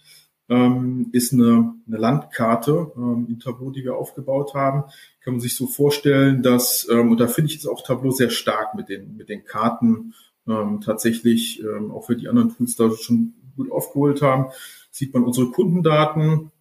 ähm, 0.50 1.10
ist 1.12 1.34
eine, 1.34 1.74
eine 1.88 1.98
Landkarte 1.98 2.92
ähm, 2.96 3.28
in 3.30 3.40
Tableau, 3.40 3.72
die 3.72 3.84
wir 3.84 3.96
aufgebaut 3.96 4.54
haben. 4.54 4.84
Kann 5.22 5.34
man 5.34 5.40
sich 5.42 5.56
so 5.56 5.68
vorstellen, 5.68 6.44
dass, 6.44 6.88
ähm, 6.90 7.12
und 7.12 7.20
da 7.20 7.28
finde 7.28 7.50
ich 7.50 7.56
jetzt 7.56 7.68
auch 7.68 7.84
Tableau 7.84 8.12
sehr 8.12 8.30
stark 8.30 8.76
mit 8.76 8.88
den, 8.88 9.18
mit 9.18 9.30
den 9.30 9.44
Karten 9.46 10.14
ähm, 10.48 10.80
tatsächlich, 10.82 11.62
ähm, 11.62 11.92
auch 11.92 12.06
für 12.06 12.16
die 12.16 12.28
anderen 12.30 12.56
Tools 12.56 12.76
da 12.76 12.90
schon 12.92 13.34
gut 13.56 13.72
aufgeholt 13.72 14.22
haben, 14.22 14.52
sieht 14.92 15.14
man 15.14 15.24
unsere 15.24 15.52
Kundendaten, 15.52 16.52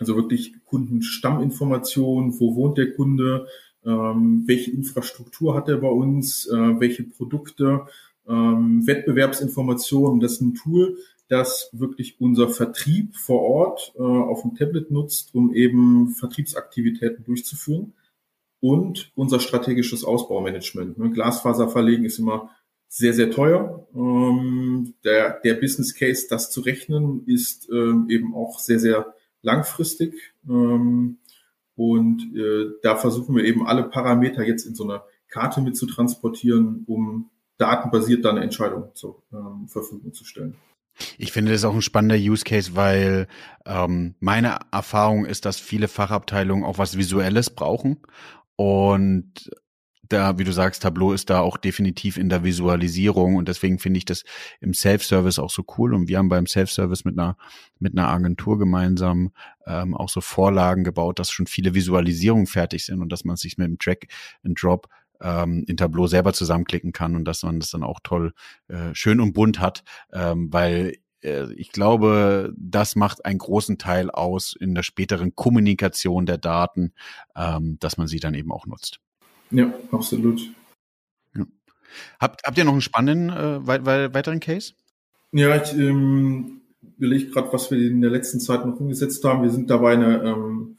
also 0.00 0.16
wirklich 0.16 0.54
Kundenstamminformationen, 0.64 2.38
wo 2.38 2.54
wohnt 2.54 2.78
der 2.78 2.94
Kunde, 2.94 3.46
ähm, 3.84 4.44
welche 4.46 4.70
Infrastruktur 4.70 5.54
hat 5.54 5.68
er 5.68 5.78
bei 5.78 5.88
uns, 5.88 6.46
äh, 6.46 6.80
welche 6.80 7.04
Produkte, 7.04 7.86
ähm, 8.28 8.86
Wettbewerbsinformationen. 8.86 10.20
Das 10.20 10.32
ist 10.32 10.40
ein 10.42 10.54
Tool, 10.54 10.98
das 11.28 11.70
wirklich 11.72 12.20
unser 12.20 12.48
Vertrieb 12.48 13.16
vor 13.16 13.42
Ort 13.42 13.92
äh, 13.96 14.02
auf 14.02 14.42
dem 14.42 14.54
Tablet 14.54 14.90
nutzt, 14.90 15.34
um 15.34 15.54
eben 15.54 16.10
Vertriebsaktivitäten 16.10 17.24
durchzuführen. 17.24 17.94
Und 18.60 19.12
unser 19.14 19.38
strategisches 19.38 20.04
Ausbaumanagement. 20.04 20.98
Ne? 20.98 21.10
Glasfaser 21.10 21.68
verlegen 21.68 22.04
ist 22.04 22.18
immer 22.18 22.50
sehr, 22.88 23.12
sehr 23.12 23.30
teuer. 23.30 23.86
Ähm, 23.94 24.94
der, 25.04 25.38
der 25.44 25.54
Business 25.54 25.94
Case, 25.94 26.26
das 26.28 26.50
zu 26.50 26.62
rechnen, 26.62 27.24
ist 27.26 27.68
ähm, 27.70 28.06
eben 28.08 28.34
auch 28.34 28.58
sehr, 28.58 28.80
sehr 28.80 29.14
langfristig. 29.42 30.14
Ähm, 30.48 31.18
und 31.74 32.36
äh, 32.36 32.72
da 32.82 32.96
versuchen 32.96 33.36
wir 33.36 33.44
eben 33.44 33.66
alle 33.66 33.84
Parameter 33.84 34.44
jetzt 34.44 34.66
in 34.66 34.74
so 34.74 34.84
einer 34.84 35.04
Karte 35.28 35.60
mit 35.60 35.76
zu 35.76 35.86
transportieren, 35.86 36.84
um 36.86 37.30
datenbasiert 37.58 38.24
dann 38.24 38.36
eine 38.36 38.44
Entscheidung 38.44 38.94
zur 38.94 39.22
ähm, 39.32 39.68
Verfügung 39.68 40.12
zu 40.12 40.24
stellen. 40.24 40.56
Ich 41.16 41.32
finde 41.32 41.52
das 41.52 41.64
auch 41.64 41.74
ein 41.74 41.82
spannender 41.82 42.16
Use 42.16 42.44
Case, 42.44 42.74
weil 42.74 43.28
ähm, 43.64 44.14
meine 44.18 44.58
Erfahrung 44.72 45.26
ist, 45.26 45.44
dass 45.44 45.60
viele 45.60 45.86
Fachabteilungen 45.86 46.64
auch 46.64 46.78
was 46.78 46.98
Visuelles 46.98 47.50
brauchen 47.50 47.98
und 48.56 49.50
da, 50.08 50.38
wie 50.38 50.44
du 50.44 50.52
sagst, 50.52 50.82
Tableau 50.82 51.12
ist 51.12 51.30
da 51.30 51.40
auch 51.40 51.56
definitiv 51.56 52.16
in 52.16 52.28
der 52.28 52.44
Visualisierung 52.44 53.36
und 53.36 53.48
deswegen 53.48 53.78
finde 53.78 53.98
ich 53.98 54.04
das 54.04 54.24
im 54.60 54.74
Self-Service 54.74 55.38
auch 55.38 55.50
so 55.50 55.64
cool. 55.76 55.94
Und 55.94 56.08
wir 56.08 56.18
haben 56.18 56.28
beim 56.28 56.46
Self-Service 56.46 57.04
mit 57.04 57.18
einer 57.18 57.36
mit 57.78 57.96
einer 57.96 58.08
Agentur 58.08 58.58
gemeinsam 58.58 59.30
ähm, 59.66 59.94
auch 59.94 60.08
so 60.08 60.20
Vorlagen 60.20 60.84
gebaut, 60.84 61.18
dass 61.18 61.30
schon 61.30 61.46
viele 61.46 61.74
Visualisierungen 61.74 62.46
fertig 62.46 62.84
sind 62.84 63.00
und 63.00 63.10
dass 63.10 63.24
man 63.24 63.36
sich 63.36 63.58
mit 63.58 63.68
dem 63.68 63.78
Track 63.78 64.08
and 64.44 64.60
Drop 64.60 64.88
ähm, 65.20 65.64
in 65.66 65.76
Tableau 65.76 66.06
selber 66.06 66.32
zusammenklicken 66.32 66.92
kann 66.92 67.16
und 67.16 67.24
dass 67.24 67.42
man 67.42 67.60
das 67.60 67.70
dann 67.70 67.82
auch 67.82 68.00
toll 68.02 68.32
äh, 68.68 68.94
schön 68.94 69.20
und 69.20 69.32
bunt 69.32 69.60
hat, 69.60 69.84
ähm, 70.12 70.52
weil 70.52 70.94
äh, 71.22 71.52
ich 71.54 71.72
glaube, 71.72 72.52
das 72.56 72.96
macht 72.96 73.24
einen 73.24 73.38
großen 73.38 73.78
Teil 73.78 74.10
aus 74.10 74.54
in 74.58 74.74
der 74.74 74.82
späteren 74.82 75.34
Kommunikation 75.34 76.26
der 76.26 76.38
Daten, 76.38 76.92
ähm, 77.36 77.78
dass 77.80 77.96
man 77.96 78.06
sie 78.06 78.20
dann 78.20 78.34
eben 78.34 78.52
auch 78.52 78.66
nutzt. 78.66 79.00
Ja, 79.50 79.72
absolut. 79.92 80.40
Ja. 81.34 81.46
Habt, 82.20 82.42
habt 82.44 82.58
ihr 82.58 82.64
noch 82.64 82.72
einen 82.72 82.80
spannenden 82.80 83.30
äh, 83.30 83.66
weiteren 83.66 84.40
Case? 84.40 84.74
Ja, 85.32 85.62
ich 85.62 85.72
ähm, 85.74 86.62
überlege 86.96 87.30
gerade, 87.30 87.52
was 87.52 87.70
wir 87.70 87.78
in 87.78 88.00
der 88.00 88.10
letzten 88.10 88.40
Zeit 88.40 88.66
noch 88.66 88.80
umgesetzt 88.80 89.24
haben. 89.24 89.42
Wir 89.42 89.50
sind 89.50 89.70
dabei, 89.70 89.92
eine, 89.92 90.22
ähm, 90.22 90.76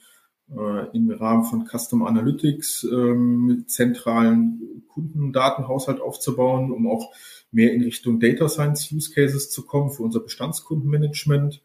äh, 0.52 0.96
im 0.96 1.12
Rahmen 1.12 1.44
von 1.44 1.66
Custom 1.66 2.04
Analytics 2.04 2.84
ähm, 2.92 3.46
mit 3.46 3.70
zentralen 3.70 4.84
Kundendatenhaushalt 4.88 6.02
aufzubauen, 6.02 6.72
um 6.72 6.88
auch 6.88 7.14
mehr 7.52 7.74
in 7.74 7.84
Richtung 7.84 8.20
Data 8.20 8.50
Science 8.50 8.92
Use 8.92 9.12
Cases 9.14 9.50
zu 9.50 9.66
kommen 9.66 9.92
für 9.92 10.04
unser 10.04 10.20
Bestandskundenmanagement. 10.20 11.62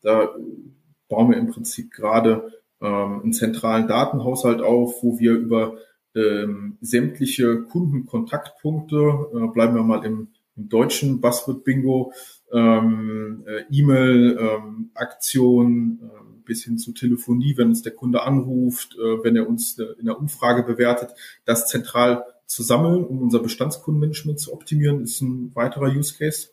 Da 0.00 0.30
bauen 1.08 1.30
wir 1.30 1.36
im 1.36 1.48
Prinzip 1.48 1.92
gerade 1.92 2.52
ähm, 2.80 3.20
einen 3.22 3.32
zentralen 3.32 3.86
Datenhaushalt 3.86 4.62
auf, 4.62 5.02
wo 5.02 5.18
wir 5.18 5.32
über 5.32 5.76
ähm, 6.14 6.78
sämtliche 6.80 7.62
Kundenkontaktpunkte, 7.62 8.96
äh, 9.34 9.46
bleiben 9.48 9.74
wir 9.74 9.82
mal 9.82 10.04
im, 10.04 10.28
im 10.56 10.68
deutschen 10.68 11.20
Buzzword-Bingo, 11.20 12.12
ähm, 12.52 13.44
äh, 13.46 13.64
E-Mail, 13.70 14.38
ähm, 14.38 14.90
Aktion, 14.94 16.00
äh, 16.02 16.22
bis 16.44 16.64
hin 16.64 16.78
zu 16.78 16.92
Telefonie, 16.92 17.56
wenn 17.56 17.68
uns 17.68 17.82
der 17.82 17.94
Kunde 17.94 18.22
anruft, 18.22 18.96
äh, 18.96 19.24
wenn 19.24 19.36
er 19.36 19.48
uns 19.48 19.78
äh, 19.78 19.84
in 19.98 20.06
der 20.06 20.18
Umfrage 20.18 20.62
bewertet, 20.62 21.14
das 21.44 21.68
zentral 21.68 22.24
zu 22.46 22.62
sammeln, 22.62 23.04
um 23.04 23.22
unser 23.22 23.40
Bestandskundenmanagement 23.40 24.38
zu 24.38 24.52
optimieren, 24.52 25.02
ist 25.02 25.22
ein 25.22 25.54
weiterer 25.54 25.90
Use 25.90 26.16
Case. 26.18 26.48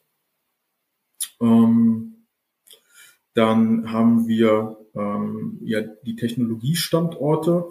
Ähm, 1.41 2.25
dann 3.33 3.91
haben 3.91 4.27
wir 4.27 4.77
ähm, 4.95 5.59
ja 5.63 5.81
die 5.81 6.15
Technologiestandorte, 6.15 7.69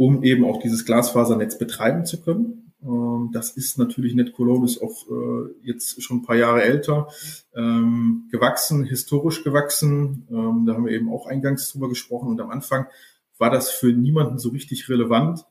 um 0.00 0.22
eben 0.22 0.46
auch 0.46 0.62
dieses 0.62 0.86
Glasfasernetz 0.86 1.58
betreiben 1.58 2.06
zu 2.06 2.22
können. 2.22 2.72
Ähm, 2.82 3.28
das 3.34 3.50
ist 3.50 3.76
natürlich 3.76 4.14
NetCologne 4.14 4.64
ist 4.64 4.80
auch 4.80 5.06
äh, 5.10 5.50
jetzt 5.62 6.02
schon 6.02 6.18
ein 6.18 6.22
paar 6.22 6.36
Jahre 6.36 6.62
älter, 6.62 7.08
ähm, 7.54 8.26
gewachsen, 8.32 8.84
historisch 8.84 9.44
gewachsen. 9.44 10.26
Ähm, 10.30 10.64
da 10.64 10.72
haben 10.72 10.86
wir 10.86 10.92
eben 10.92 11.12
auch 11.12 11.26
eingangs 11.26 11.70
drüber 11.70 11.90
gesprochen. 11.90 12.30
Und 12.30 12.40
am 12.40 12.48
Anfang 12.48 12.86
war 13.36 13.50
das 13.50 13.70
für 13.70 13.92
niemanden 13.92 14.38
so 14.38 14.48
richtig 14.48 14.88
relevant, 14.88 15.44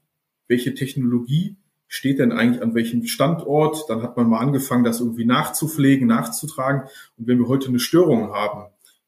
welche 0.48 0.74
Technologie 0.74 1.56
steht 1.88 2.18
denn 2.18 2.32
eigentlich 2.32 2.64
an 2.64 2.74
welchem 2.74 3.06
Standort. 3.06 3.88
Dann 3.88 4.02
hat 4.02 4.18
man 4.18 4.28
mal 4.28 4.40
angefangen, 4.40 4.84
das 4.84 5.00
irgendwie 5.00 5.26
nachzupflegen, 5.26 6.08
nachzutragen. 6.08 6.90
Und 7.20 7.28
wenn 7.28 7.38
wir 7.38 7.48
heute 7.48 7.68
eine 7.68 7.80
Störung 7.80 8.34
haben, 8.34 8.66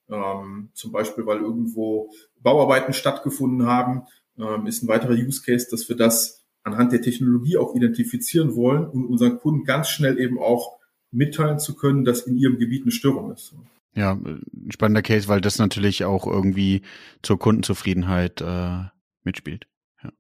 ähm, 0.08 0.70
zum 0.76 0.92
Beispiel 0.92 1.26
weil 1.26 1.40
irgendwo 1.40 2.12
Bauarbeiten 2.40 2.94
stattgefunden 2.94 3.66
haben, 3.66 4.04
ähm, 4.42 4.68
ist 4.68 4.84
ein 4.84 4.88
weiterer 4.88 5.14
Use 5.14 5.42
Case, 5.42 5.68
dass 5.70 5.88
wir 5.90 5.96
das 5.96 6.44
anhand 6.64 6.92
der 6.92 7.02
Technologie 7.02 7.58
auch 7.58 7.76
identifizieren 7.76 8.56
wollen 8.56 8.86
und 8.86 9.06
unseren 9.06 9.40
Kunden 9.40 9.64
ganz 9.64 9.90
schnell 9.90 10.20
eben 10.20 10.40
auch 10.40 10.80
mitteilen 11.12 11.60
zu 11.60 11.76
können, 11.76 12.06
dass 12.06 12.22
in 12.22 12.38
ihrem 12.38 12.58
Gebiet 12.58 12.84
eine 12.84 12.92
Störung 12.92 13.32
ist. 13.34 13.54
Ja, 13.94 14.14
ein 14.14 14.72
spannender 14.72 15.02
Case, 15.02 15.28
weil 15.28 15.42
das 15.42 15.60
natürlich 15.60 16.06
auch 16.06 16.26
irgendwie 16.26 16.82
zur 17.22 17.38
Kundenzufriedenheit 17.38 18.40
äh, 18.40 18.84
mitspielt. 19.24 19.68
Ja. 20.02 20.12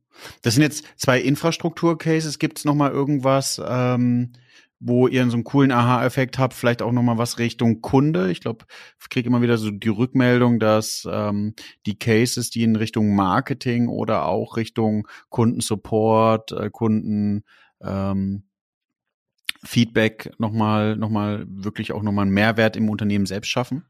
Das 0.41 0.55
sind 0.55 0.63
jetzt 0.63 0.86
zwei 0.97 1.21
Infrastruktur-Cases. 1.21 2.38
Gibt 2.38 2.57
es 2.57 2.65
noch 2.65 2.75
mal 2.75 2.91
irgendwas, 2.91 3.62
ähm, 3.65 4.34
wo 4.83 5.07
ihr 5.07 5.23
so 5.29 5.35
einen 5.35 5.43
coolen 5.43 5.71
Aha-Effekt 5.71 6.39
habt, 6.39 6.55
vielleicht 6.55 6.81
auch 6.81 6.91
nochmal 6.91 7.19
was 7.19 7.37
Richtung 7.37 7.81
Kunde. 7.81 8.31
Ich 8.31 8.41
glaube, 8.41 8.65
ich 8.99 9.09
kriege 9.09 9.27
immer 9.27 9.43
wieder 9.43 9.57
so 9.57 9.69
die 9.69 9.89
Rückmeldung, 9.89 10.59
dass 10.59 11.07
ähm, 11.09 11.53
die 11.85 11.99
Cases, 11.99 12.49
die 12.49 12.63
in 12.63 12.75
Richtung 12.75 13.15
Marketing 13.15 13.87
oder 13.87 14.25
auch 14.25 14.57
Richtung 14.57 15.07
Kundensupport, 15.29 16.51
äh, 16.53 16.69
Kunden 16.71 17.43
ähm, 17.79 18.43
Feedback 19.63 20.31
nochmal, 20.39 20.95
nochmal 20.95 21.45
wirklich 21.47 21.91
auch 21.91 22.01
nochmal 22.01 22.25
einen 22.25 22.33
Mehrwert 22.33 22.75
im 22.75 22.89
Unternehmen 22.89 23.27
selbst 23.27 23.49
schaffen? 23.49 23.85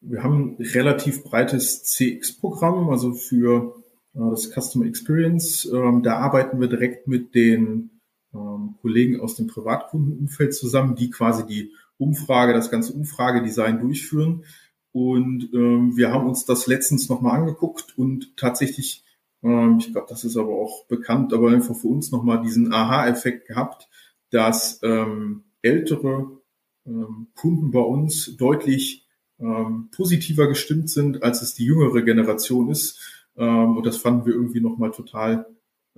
Wir 0.00 0.24
haben 0.24 0.56
ein 0.58 0.64
relativ 0.64 1.22
breites 1.22 1.84
CX-Programm, 1.84 2.90
also 2.90 3.14
für 3.14 3.76
äh, 4.14 4.30
das 4.30 4.50
Customer 4.52 4.86
Experience. 4.86 5.64
Ähm, 5.72 6.02
da 6.02 6.16
arbeiten 6.18 6.60
wir 6.60 6.68
direkt 6.68 7.06
mit 7.06 7.36
den 7.36 7.97
ähm, 8.34 8.74
Kollegen 8.80 9.20
aus 9.20 9.36
dem 9.36 9.46
Privatkundenumfeld 9.46 10.54
zusammen, 10.54 10.94
die 10.94 11.10
quasi 11.10 11.46
die 11.46 11.72
Umfrage, 11.98 12.52
das 12.52 12.70
ganze 12.70 12.92
Umfragedesign 12.92 13.80
durchführen. 13.80 14.44
Und 14.92 15.50
ähm, 15.52 15.96
wir 15.96 16.12
haben 16.12 16.26
uns 16.26 16.44
das 16.44 16.66
letztens 16.66 17.08
nochmal 17.08 17.38
angeguckt 17.38 17.96
und 17.96 18.36
tatsächlich, 18.36 19.04
ähm, 19.42 19.76
ich 19.78 19.92
glaube, 19.92 20.06
das 20.08 20.24
ist 20.24 20.36
aber 20.36 20.54
auch 20.54 20.86
bekannt, 20.86 21.32
aber 21.32 21.50
einfach 21.50 21.76
für 21.76 21.88
uns 21.88 22.10
nochmal 22.10 22.42
diesen 22.42 22.72
Aha-Effekt 22.72 23.46
gehabt, 23.48 23.88
dass 24.30 24.80
ähm, 24.82 25.44
ältere 25.62 26.38
ähm, 26.86 27.28
Kunden 27.34 27.70
bei 27.70 27.80
uns 27.80 28.36
deutlich 28.36 29.06
ähm, 29.40 29.88
positiver 29.94 30.48
gestimmt 30.48 30.90
sind, 30.90 31.22
als 31.22 31.42
es 31.42 31.54
die 31.54 31.64
jüngere 31.64 32.02
Generation 32.02 32.70
ist. 32.70 33.26
Ähm, 33.36 33.76
und 33.76 33.86
das 33.86 33.98
fanden 33.98 34.26
wir 34.26 34.34
irgendwie 34.34 34.60
nochmal 34.60 34.90
total 34.90 35.46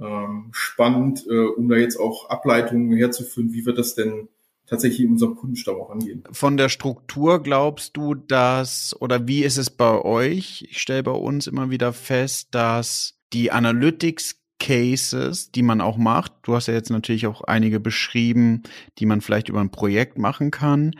ähm, 0.00 0.48
spannend, 0.52 1.26
äh, 1.28 1.46
um 1.46 1.68
da 1.68 1.76
jetzt 1.76 1.98
auch 1.98 2.30
Ableitungen 2.30 2.96
herzuführen, 2.96 3.52
wie 3.52 3.66
wir 3.66 3.74
das 3.74 3.94
denn 3.94 4.28
tatsächlich 4.66 5.02
in 5.02 5.12
unserem 5.12 5.34
Kundenstamm 5.34 5.76
auch 5.76 5.90
angehen. 5.90 6.22
Von 6.30 6.56
der 6.56 6.68
Struktur 6.68 7.42
glaubst 7.42 7.96
du, 7.96 8.14
dass 8.14 8.96
oder 9.00 9.26
wie 9.26 9.42
ist 9.42 9.58
es 9.58 9.68
bei 9.68 10.00
euch? 10.00 10.66
Ich 10.70 10.80
stelle 10.80 11.02
bei 11.02 11.10
uns 11.10 11.48
immer 11.48 11.70
wieder 11.70 11.92
fest, 11.92 12.48
dass 12.52 13.18
die 13.32 13.50
Analytics 13.50 14.36
Cases, 14.60 15.50
die 15.50 15.62
man 15.62 15.80
auch 15.80 15.96
macht, 15.96 16.32
du 16.42 16.54
hast 16.54 16.68
ja 16.68 16.74
jetzt 16.74 16.90
natürlich 16.90 17.26
auch 17.26 17.42
einige 17.42 17.80
beschrieben, 17.80 18.62
die 18.98 19.06
man 19.06 19.22
vielleicht 19.22 19.48
über 19.48 19.60
ein 19.60 19.70
Projekt 19.70 20.18
machen 20.18 20.50
kann, 20.50 20.92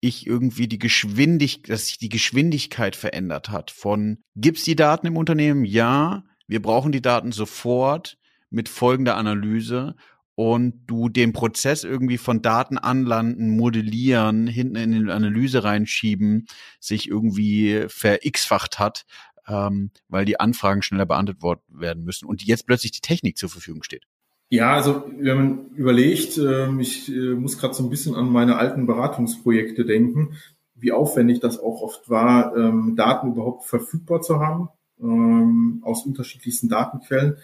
ich 0.00 0.26
irgendwie 0.26 0.68
die 0.68 0.78
Geschwindigkeit, 0.78 1.70
dass 1.70 1.86
sich 1.86 1.98
die 1.98 2.10
Geschwindigkeit 2.10 2.94
verändert 2.94 3.48
hat 3.48 3.70
von 3.70 4.18
gibt's 4.36 4.64
die 4.64 4.76
Daten 4.76 5.06
im 5.06 5.16
Unternehmen? 5.16 5.64
Ja, 5.64 6.24
wir 6.46 6.62
brauchen 6.62 6.92
die 6.92 7.02
Daten 7.02 7.32
sofort 7.32 8.18
mit 8.50 8.68
folgender 8.68 9.16
Analyse 9.16 9.94
und 10.34 10.82
du 10.86 11.08
den 11.08 11.32
Prozess 11.32 11.82
irgendwie 11.82 12.18
von 12.18 12.42
Daten 12.42 12.78
anlanden, 12.78 13.50
modellieren, 13.50 14.46
hinten 14.46 14.76
in 14.76 15.06
die 15.06 15.10
Analyse 15.10 15.64
reinschieben, 15.64 16.46
sich 16.78 17.08
irgendwie 17.08 17.86
ver-x-facht 17.88 18.78
hat, 18.78 19.06
ähm, 19.48 19.90
weil 20.08 20.26
die 20.26 20.38
Anfragen 20.38 20.82
schneller 20.82 21.06
beantwortet 21.06 21.64
werden 21.68 22.04
müssen 22.04 22.26
und 22.26 22.44
jetzt 22.44 22.66
plötzlich 22.66 22.92
die 22.92 23.00
Technik 23.00 23.38
zur 23.38 23.48
Verfügung 23.48 23.82
steht. 23.82 24.04
Ja, 24.48 24.74
also 24.74 25.04
wenn 25.18 25.36
man 25.36 25.66
überlegt, 25.74 26.38
äh, 26.38 26.70
ich 26.80 27.08
äh, 27.08 27.34
muss 27.34 27.58
gerade 27.58 27.74
so 27.74 27.82
ein 27.82 27.90
bisschen 27.90 28.14
an 28.14 28.30
meine 28.30 28.56
alten 28.56 28.86
Beratungsprojekte 28.86 29.84
denken, 29.84 30.36
wie 30.74 30.92
aufwendig 30.92 31.40
das 31.40 31.58
auch 31.58 31.80
oft 31.80 32.08
war, 32.10 32.54
ähm, 32.56 32.94
Daten 32.94 33.32
überhaupt 33.32 33.64
verfügbar 33.64 34.20
zu 34.20 34.38
haben 34.38 34.68
ähm, 35.00 35.80
aus 35.82 36.04
unterschiedlichsten 36.04 36.68
Datenquellen 36.68 37.38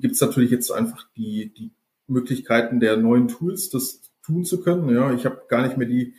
gibt 0.00 0.14
es 0.14 0.20
natürlich 0.20 0.50
jetzt 0.50 0.70
einfach 0.70 1.06
die, 1.16 1.52
die 1.54 1.72
Möglichkeiten 2.06 2.80
der 2.80 2.96
neuen 2.96 3.28
Tools, 3.28 3.70
das 3.70 4.00
tun 4.24 4.44
zu 4.44 4.60
können. 4.60 4.94
Ja, 4.94 5.12
ich 5.12 5.24
habe 5.24 5.42
gar 5.48 5.66
nicht 5.66 5.76
mehr 5.76 5.88
die 5.88 6.14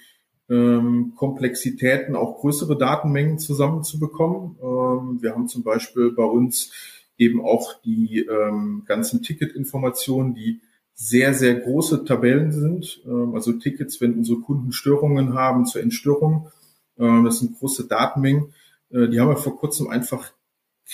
ähm, 0.50 1.14
Komplexitäten, 1.16 2.16
auch 2.16 2.40
größere 2.40 2.78
Datenmengen 2.78 3.40
zusammenzubekommen. 3.40 4.58
Ähm, 4.62 5.22
wir 5.22 5.32
haben 5.32 5.48
zum 5.48 5.64
Beispiel 5.64 6.12
bei 6.12 6.24
uns 6.24 6.72
eben 7.18 7.44
auch 7.44 7.82
die 7.82 8.20
ähm, 8.20 8.84
ganzen 8.86 9.22
Ticketinformationen, 9.22 10.34
die 10.34 10.62
sehr, 10.96 11.34
sehr 11.34 11.56
große 11.56 12.06
Tabellen 12.06 12.52
sind. 12.52 13.02
Ähm, 13.06 13.34
also 13.34 13.54
Tickets, 13.54 14.02
wenn 14.02 14.18
unsere 14.18 14.42
Kunden 14.42 14.72
Störungen 14.72 15.34
haben 15.34 15.66
zur 15.66 15.82
Entstörung. 15.82 16.50
Ähm, 16.98 17.24
das 17.24 17.40
sind 17.40 17.58
große 17.58 17.88
Datenmengen. 17.88 18.54
Äh, 18.90 19.08
die 19.08 19.20
haben 19.20 19.30
wir 19.30 19.38
vor 19.38 19.58
kurzem 19.58 19.88
einfach 19.88 20.34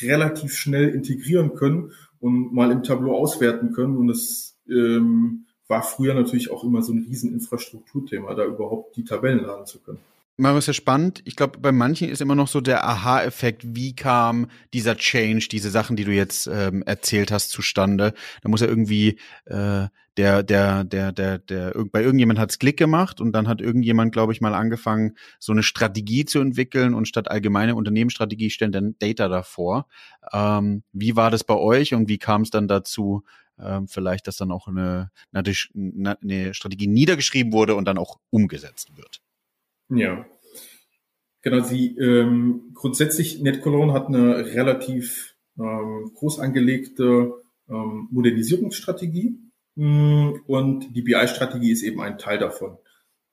relativ 0.02 0.54
schnell 0.54 0.90
integrieren 0.90 1.56
können 1.56 1.92
und 2.20 2.54
mal 2.54 2.72
im 2.72 2.84
Tableau 2.84 3.16
auswerten 3.16 3.72
können. 3.74 3.98
Und 3.98 4.08
das 4.08 4.58
ähm, 4.70 5.46
war 5.68 5.84
früher 5.84 6.14
natürlich 6.14 6.52
auch 6.52 6.64
immer 6.64 6.82
so 6.82 6.94
ein 6.94 7.06
Rieseninfrastrukturthema, 7.08 8.34
da 8.34 8.46
überhaupt 8.46 8.96
die 8.96 9.04
Tabellen 9.04 9.46
laden 9.46 9.66
zu 9.66 9.80
können. 9.80 10.00
Marius, 10.40 10.68
ja 10.68 10.74
spannend. 10.74 11.22
Ich 11.26 11.36
glaube, 11.36 11.60
bei 11.60 11.74
manchen 11.74 12.08
ist 12.08 12.22
immer 12.22 12.34
noch 12.34 12.48
so 12.48 12.62
der 12.62 12.88
Aha-Effekt, 12.88 13.76
wie 13.76 13.94
kam 13.94 14.48
dieser 14.74 14.96
Change, 14.96 15.50
diese 15.52 15.70
Sachen, 15.70 15.98
die 15.98 16.06
du 16.06 16.14
jetzt 16.14 16.48
ähm, 16.48 16.82
erzählt 16.84 17.30
hast, 17.30 17.50
zustande. 17.50 18.14
Da 18.42 18.48
muss 18.48 18.62
ja 18.62 18.68
irgendwie 18.68 19.20
äh, 19.46 19.88
der, 20.16 20.44
der, 20.44 20.86
der, 20.86 21.12
der, 21.12 21.40
der, 21.40 21.74
bei 21.92 22.02
irgendjemand 22.02 22.40
hat's 22.40 22.58
Klick 22.58 22.78
gemacht 22.78 23.20
und 23.20 23.34
dann 23.34 23.50
hat 23.50 23.60
irgendjemand, 23.60 24.14
glaube 24.14 24.32
ich, 24.32 24.40
mal 24.40 24.54
angefangen, 24.54 25.18
so 25.40 25.52
eine 25.52 25.62
Strategie 25.62 26.24
zu 26.24 26.40
entwickeln 26.40 26.94
und 26.94 27.08
statt 27.08 27.30
allgemeine 27.30 27.76
Unternehmensstrategie 27.76 28.50
stellen 28.50 28.72
dann 28.72 28.96
Data 29.00 29.28
davor. 29.28 29.88
Ähm, 30.32 30.84
wie 30.94 31.18
war 31.18 31.32
das 31.32 31.44
bei 31.44 31.56
euch 31.56 31.94
und 31.94 32.08
wie 32.08 32.18
kam 32.18 32.44
es 32.44 32.50
dann 32.50 32.70
dazu, 32.70 33.24
ähm, 33.62 33.90
vielleicht, 33.90 34.26
dass 34.26 34.38
dann 34.38 34.52
auch 34.52 34.70
eine, 34.70 35.12
eine, 35.34 36.18
eine 36.22 36.54
Strategie 36.54 36.88
niedergeschrieben 36.88 37.52
wurde 37.52 37.76
und 37.76 37.86
dann 37.86 37.98
auch 37.98 38.20
umgesetzt 38.30 38.96
wird? 38.96 39.22
Ja. 39.90 40.26
Genau, 41.42 41.62
sie 41.62 41.98
ähm, 41.98 42.72
grundsätzlich 42.74 43.42
NetCologne 43.42 43.94
hat 43.94 44.08
eine 44.08 44.46
relativ 44.46 45.36
ähm, 45.58 46.12
groß 46.16 46.40
angelegte 46.40 47.34
ähm, 47.70 48.08
Modernisierungsstrategie 48.12 49.40
mh, 49.76 49.86
mm, 49.86 50.42
und 50.48 50.96
die 50.96 51.02
BI-Strategie 51.02 51.72
ist 51.72 51.84
eben 51.84 52.02
ein 52.02 52.18
Teil 52.18 52.40
davon. 52.40 52.78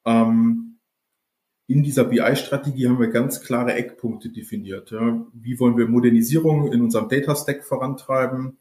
Ähm, 0.05 0.79
in 1.69 1.83
dieser 1.83 2.05
BI-Strategie 2.05 2.89
haben 2.89 3.01
wir 3.01 3.09
ganz 3.09 3.41
klare 3.41 3.75
Eckpunkte 3.75 4.29
definiert. 4.29 4.93
Ja. 4.93 5.27
Wie 5.33 5.59
wollen 5.59 5.77
wir 5.77 5.89
Modernisierung 5.89 6.73
in 6.73 6.81
unserem 6.83 7.09
Data 7.09 7.35
Stack 7.35 7.65
vorantreiben? 7.65 8.59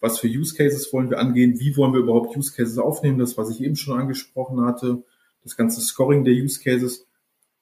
Was 0.00 0.18
für 0.18 0.26
Use 0.26 0.56
Cases 0.56 0.92
wollen 0.92 1.10
wir 1.10 1.20
angehen? 1.20 1.60
Wie 1.60 1.76
wollen 1.76 1.92
wir 1.92 2.00
überhaupt 2.00 2.36
Use 2.36 2.52
Cases 2.52 2.78
aufnehmen? 2.78 3.18
Das, 3.18 3.38
was 3.38 3.50
ich 3.50 3.62
eben 3.62 3.76
schon 3.76 3.96
angesprochen 3.96 4.60
hatte, 4.62 5.04
das 5.44 5.56
ganze 5.56 5.80
Scoring 5.80 6.24
der 6.24 6.34
Use 6.34 6.60
Cases, 6.60 7.06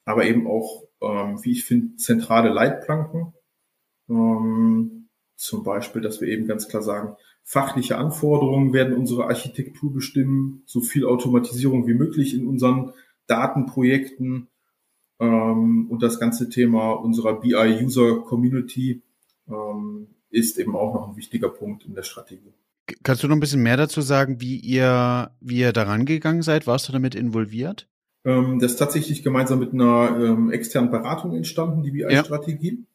aber 0.05 0.25
eben 0.25 0.47
auch, 0.47 0.83
ähm, 1.01 1.43
wie 1.43 1.51
ich 1.51 1.65
finde, 1.65 1.95
zentrale 1.97 2.49
Leitplanken. 2.49 3.33
Ähm, 4.09 5.09
zum 5.35 5.63
Beispiel, 5.63 6.01
dass 6.01 6.21
wir 6.21 6.27
eben 6.27 6.47
ganz 6.47 6.67
klar 6.67 6.83
sagen, 6.83 7.15
fachliche 7.43 7.97
Anforderungen 7.97 8.73
werden 8.73 8.95
unsere 8.95 9.25
Architektur 9.25 9.91
bestimmen, 9.91 10.63
so 10.65 10.81
viel 10.81 11.05
Automatisierung 11.05 11.87
wie 11.87 11.93
möglich 11.93 12.33
in 12.33 12.45
unseren 12.47 12.93
Datenprojekten 13.27 14.47
ähm, 15.19 15.87
und 15.89 16.03
das 16.03 16.19
ganze 16.19 16.49
Thema 16.49 16.91
unserer 16.91 17.39
BI-User-Community 17.39 19.01
ähm, 19.47 20.07
ist 20.29 20.57
eben 20.59 20.75
auch 20.75 20.93
noch 20.93 21.09
ein 21.09 21.15
wichtiger 21.15 21.49
Punkt 21.49 21.85
in 21.85 21.93
der 21.93 22.03
Strategie. 22.03 22.53
Kannst 23.03 23.23
du 23.23 23.27
noch 23.27 23.35
ein 23.35 23.39
bisschen 23.39 23.63
mehr 23.63 23.77
dazu 23.77 24.01
sagen, 24.01 24.41
wie 24.41 24.57
ihr, 24.57 25.31
wie 25.39 25.59
ihr 25.59 25.73
daran 25.73 26.05
gegangen 26.05 26.41
seid? 26.41 26.67
Warst 26.67 26.89
du 26.89 26.93
damit 26.93 27.15
involviert? 27.15 27.87
Ähm, 28.23 28.59
das 28.59 28.73
ist 28.73 28.77
tatsächlich 28.77 29.23
gemeinsam 29.23 29.59
mit 29.59 29.73
einer 29.73 30.17
ähm, 30.19 30.51
externen 30.51 30.91
Beratung 30.91 31.35
entstanden, 31.35 31.83
die 31.83 31.91
BI-Strategie. 31.91 32.85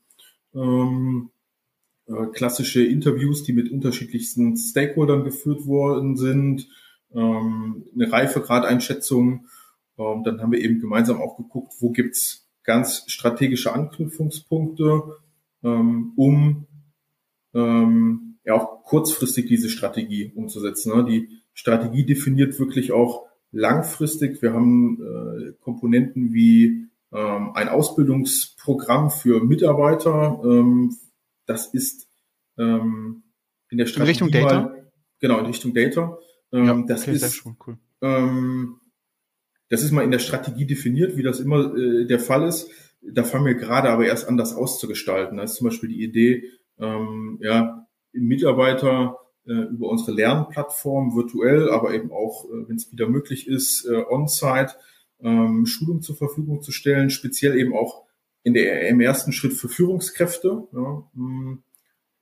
Ja. 0.53 0.62
Ähm, 0.62 1.31
äh, 2.07 2.27
klassische 2.33 2.85
Interviews, 2.85 3.43
die 3.43 3.53
mit 3.53 3.71
unterschiedlichsten 3.71 4.57
Stakeholdern 4.57 5.25
geführt 5.25 5.67
worden 5.67 6.17
sind, 6.17 6.69
ähm, 7.12 7.85
eine 7.95 8.12
Reifegradeinschätzung. 8.12 9.49
Ähm, 9.99 10.23
dann 10.25 10.41
haben 10.41 10.53
wir 10.53 10.61
eben 10.61 10.81
gemeinsam 10.81 11.21
auch 11.21 11.37
geguckt, 11.37 11.75
wo 11.81 11.91
gibt's 11.91 12.47
ganz 12.62 13.05
strategische 13.09 13.73
Anknüpfungspunkte, 13.73 15.03
ähm, 15.65 16.12
um 16.17 16.67
ähm, 17.55 18.39
ja 18.45 18.55
auch 18.55 18.85
kurzfristig 18.85 19.47
diese 19.47 19.69
Strategie 19.69 20.33
umzusetzen. 20.35 20.97
Ne? 20.97 21.05
Die 21.05 21.29
Strategie 21.55 22.05
definiert 22.05 22.59
wirklich 22.59 22.93
auch 22.93 23.27
langfristig. 23.53 24.43
Wir 24.43 24.53
haben 24.53 25.01
äh, 25.01 25.53
Komponenten 25.61 26.33
wie 26.33 26.89
ähm, 27.13 27.53
ein 27.55 27.69
Ausbildungsprogramm 27.69 29.11
für 29.11 29.45
Mitarbeiter. 29.45 30.41
Ähm, 30.45 30.97
das 31.47 31.67
ist 31.73 32.09
ähm, 32.59 33.23
in 33.71 33.79
der 33.79 33.87
Strategie 33.87 34.19
in 34.19 34.25
Richtung 34.27 34.31
Data. 34.31 34.61
Mal, 34.61 34.93
genau 35.21 35.39
in 35.39 35.47
Richtung 35.47 35.75
Data. 35.75 36.19
Ähm, 36.53 36.65
ja, 36.65 36.83
das 36.87 37.03
okay, 37.03 37.13
ist 37.13 37.35
schon 37.35 37.57
cool. 37.67 37.79
Ähm, 38.03 38.81
das 39.69 39.83
ist 39.83 39.91
mal 39.93 40.05
in 40.05 40.11
der 40.11 40.19
Strategie 40.19 40.67
definiert, 40.67 41.17
wie 41.17 41.23
das 41.23 41.41
immer 41.41 41.75
äh, 41.77 42.07
der 42.07 42.21
Fall 42.21 42.47
ist. 42.47 42.71
Da 43.03 43.25
fangen 43.25 43.47
wir 43.47 43.55
gerade 43.55 43.91
aber 43.91 44.07
erst 44.07 44.29
an, 44.29 44.37
das 44.37 44.55
auszugestalten. 44.55 45.37
Da 45.37 45.45
ist 45.45 45.55
zum 45.55 45.69
Beispiel 45.69 45.89
die 45.89 46.03
Idee, 46.03 46.51
ähm, 46.79 47.39
ja, 47.41 47.87
Mitarbeiter 48.13 49.19
über 49.53 49.89
unsere 49.89 50.13
Lernplattform 50.13 51.15
virtuell, 51.15 51.71
aber 51.71 51.95
eben 51.95 52.11
auch, 52.11 52.45
äh, 52.47 52.69
wenn 52.69 52.77
es 52.77 52.91
wieder 52.93 53.09
möglich 53.09 53.47
ist, 53.47 53.85
äh, 53.85 54.03
on-site 54.09 54.75
ähm, 55.21 55.67
Schulung 55.67 56.03
zur 56.03 56.17
Verfügung 56.17 56.63
zu 56.63 56.73
stellen, 56.73 57.11
speziell 57.11 57.57
eben 57.57 57.75
auch 57.75 58.05
in 58.43 58.55
der, 58.55 58.89
im 58.89 59.01
ersten 59.01 59.33
Schritt 59.33 59.55
für 59.55 59.69
Führungskräfte, 59.69 60.69
ja, 60.73 61.03
mm, 61.15 61.63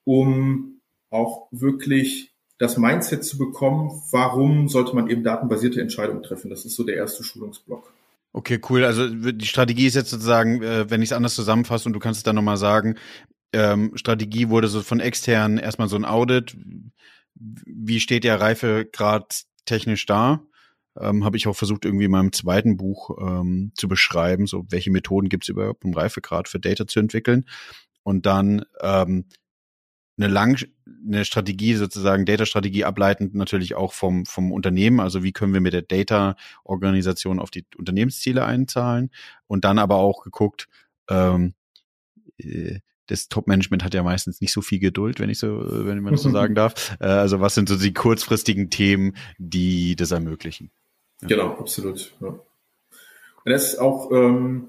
um 0.04 0.80
auch 1.10 1.48
wirklich 1.50 2.34
das 2.58 2.76
Mindset 2.76 3.24
zu 3.24 3.36
bekommen, 3.36 4.02
warum 4.10 4.68
sollte 4.68 4.94
man 4.94 5.10
eben 5.10 5.24
datenbasierte 5.24 5.80
Entscheidungen 5.80 6.22
treffen. 6.22 6.50
Das 6.50 6.64
ist 6.64 6.76
so 6.76 6.84
der 6.84 6.96
erste 6.96 7.24
Schulungsblock. 7.24 7.92
Okay, 8.32 8.60
cool. 8.68 8.84
Also 8.84 9.08
die 9.08 9.46
Strategie 9.46 9.86
ist 9.86 9.94
jetzt 9.94 10.10
sozusagen, 10.10 10.62
äh, 10.62 10.90
wenn 10.90 11.02
ich 11.02 11.10
es 11.10 11.12
anders 11.12 11.34
zusammenfasse 11.34 11.88
und 11.88 11.92
du 11.92 12.00
kannst 12.00 12.18
es 12.18 12.24
dann 12.24 12.34
nochmal 12.36 12.56
sagen, 12.56 12.96
ähm, 13.54 13.92
Strategie 13.94 14.48
wurde 14.48 14.68
so 14.68 14.82
von 14.82 15.00
extern 15.00 15.58
erstmal 15.58 15.88
so 15.88 15.96
ein 15.96 16.04
Audit. 16.04 16.56
Wie 17.34 18.00
steht 18.00 18.24
der 18.24 18.40
Reifegrad 18.40 19.44
technisch 19.64 20.06
da? 20.06 20.42
Ähm, 20.98 21.24
Habe 21.24 21.36
ich 21.36 21.46
auch 21.46 21.56
versucht, 21.56 21.84
irgendwie 21.84 22.04
in 22.04 22.10
meinem 22.10 22.32
zweiten 22.32 22.76
Buch 22.76 23.16
ähm, 23.20 23.72
zu 23.74 23.88
beschreiben, 23.88 24.46
so 24.46 24.64
welche 24.68 24.90
Methoden 24.90 25.28
gibt 25.28 25.44
es 25.44 25.48
überhaupt, 25.48 25.84
um 25.84 25.94
Reifegrad 25.94 26.48
für 26.48 26.60
Data 26.60 26.86
zu 26.86 27.00
entwickeln. 27.00 27.46
Und 28.02 28.26
dann 28.26 28.64
ähm, 28.80 29.24
eine 30.16 30.28
lang 30.28 30.64
eine 31.06 31.24
Strategie 31.24 31.74
sozusagen 31.74 32.24
Data-Strategie 32.24 32.84
ableitend 32.84 33.34
natürlich 33.34 33.74
auch 33.74 33.92
vom 33.92 34.26
vom 34.26 34.52
Unternehmen 34.52 35.00
also 35.00 35.22
wie 35.22 35.32
können 35.32 35.52
wir 35.52 35.60
mit 35.60 35.72
der 35.72 35.82
Data-Organisation 35.82 37.40
auf 37.40 37.50
die 37.50 37.66
Unternehmensziele 37.76 38.44
einzahlen 38.44 39.10
und 39.46 39.64
dann 39.64 39.78
aber 39.78 39.96
auch 39.96 40.22
geguckt 40.22 40.68
ähm, 41.08 41.54
äh, 42.38 42.80
das 43.06 43.28
Top-Management 43.28 43.84
hat 43.84 43.94
ja 43.94 44.02
meistens 44.02 44.40
nicht 44.40 44.52
so 44.52 44.62
viel 44.62 44.78
Geduld, 44.78 45.20
wenn 45.20 45.30
ich 45.30 45.38
so, 45.38 45.48
wenn 45.48 46.00
man 46.00 46.14
das 46.14 46.22
so 46.22 46.30
sagen 46.32 46.54
darf. 46.54 46.96
Äh, 47.00 47.06
also 47.06 47.40
was 47.40 47.54
sind 47.54 47.68
so 47.68 47.76
die 47.76 47.92
kurzfristigen 47.92 48.70
Themen, 48.70 49.16
die 49.38 49.96
das 49.96 50.10
ermöglichen? 50.10 50.70
Ja. 51.22 51.28
Genau, 51.28 51.50
absolut. 51.58 52.14
Ja. 52.20 52.28
Und 52.28 53.52
das 53.52 53.74
ist 53.74 53.78
auch, 53.78 54.10
ähm, 54.10 54.68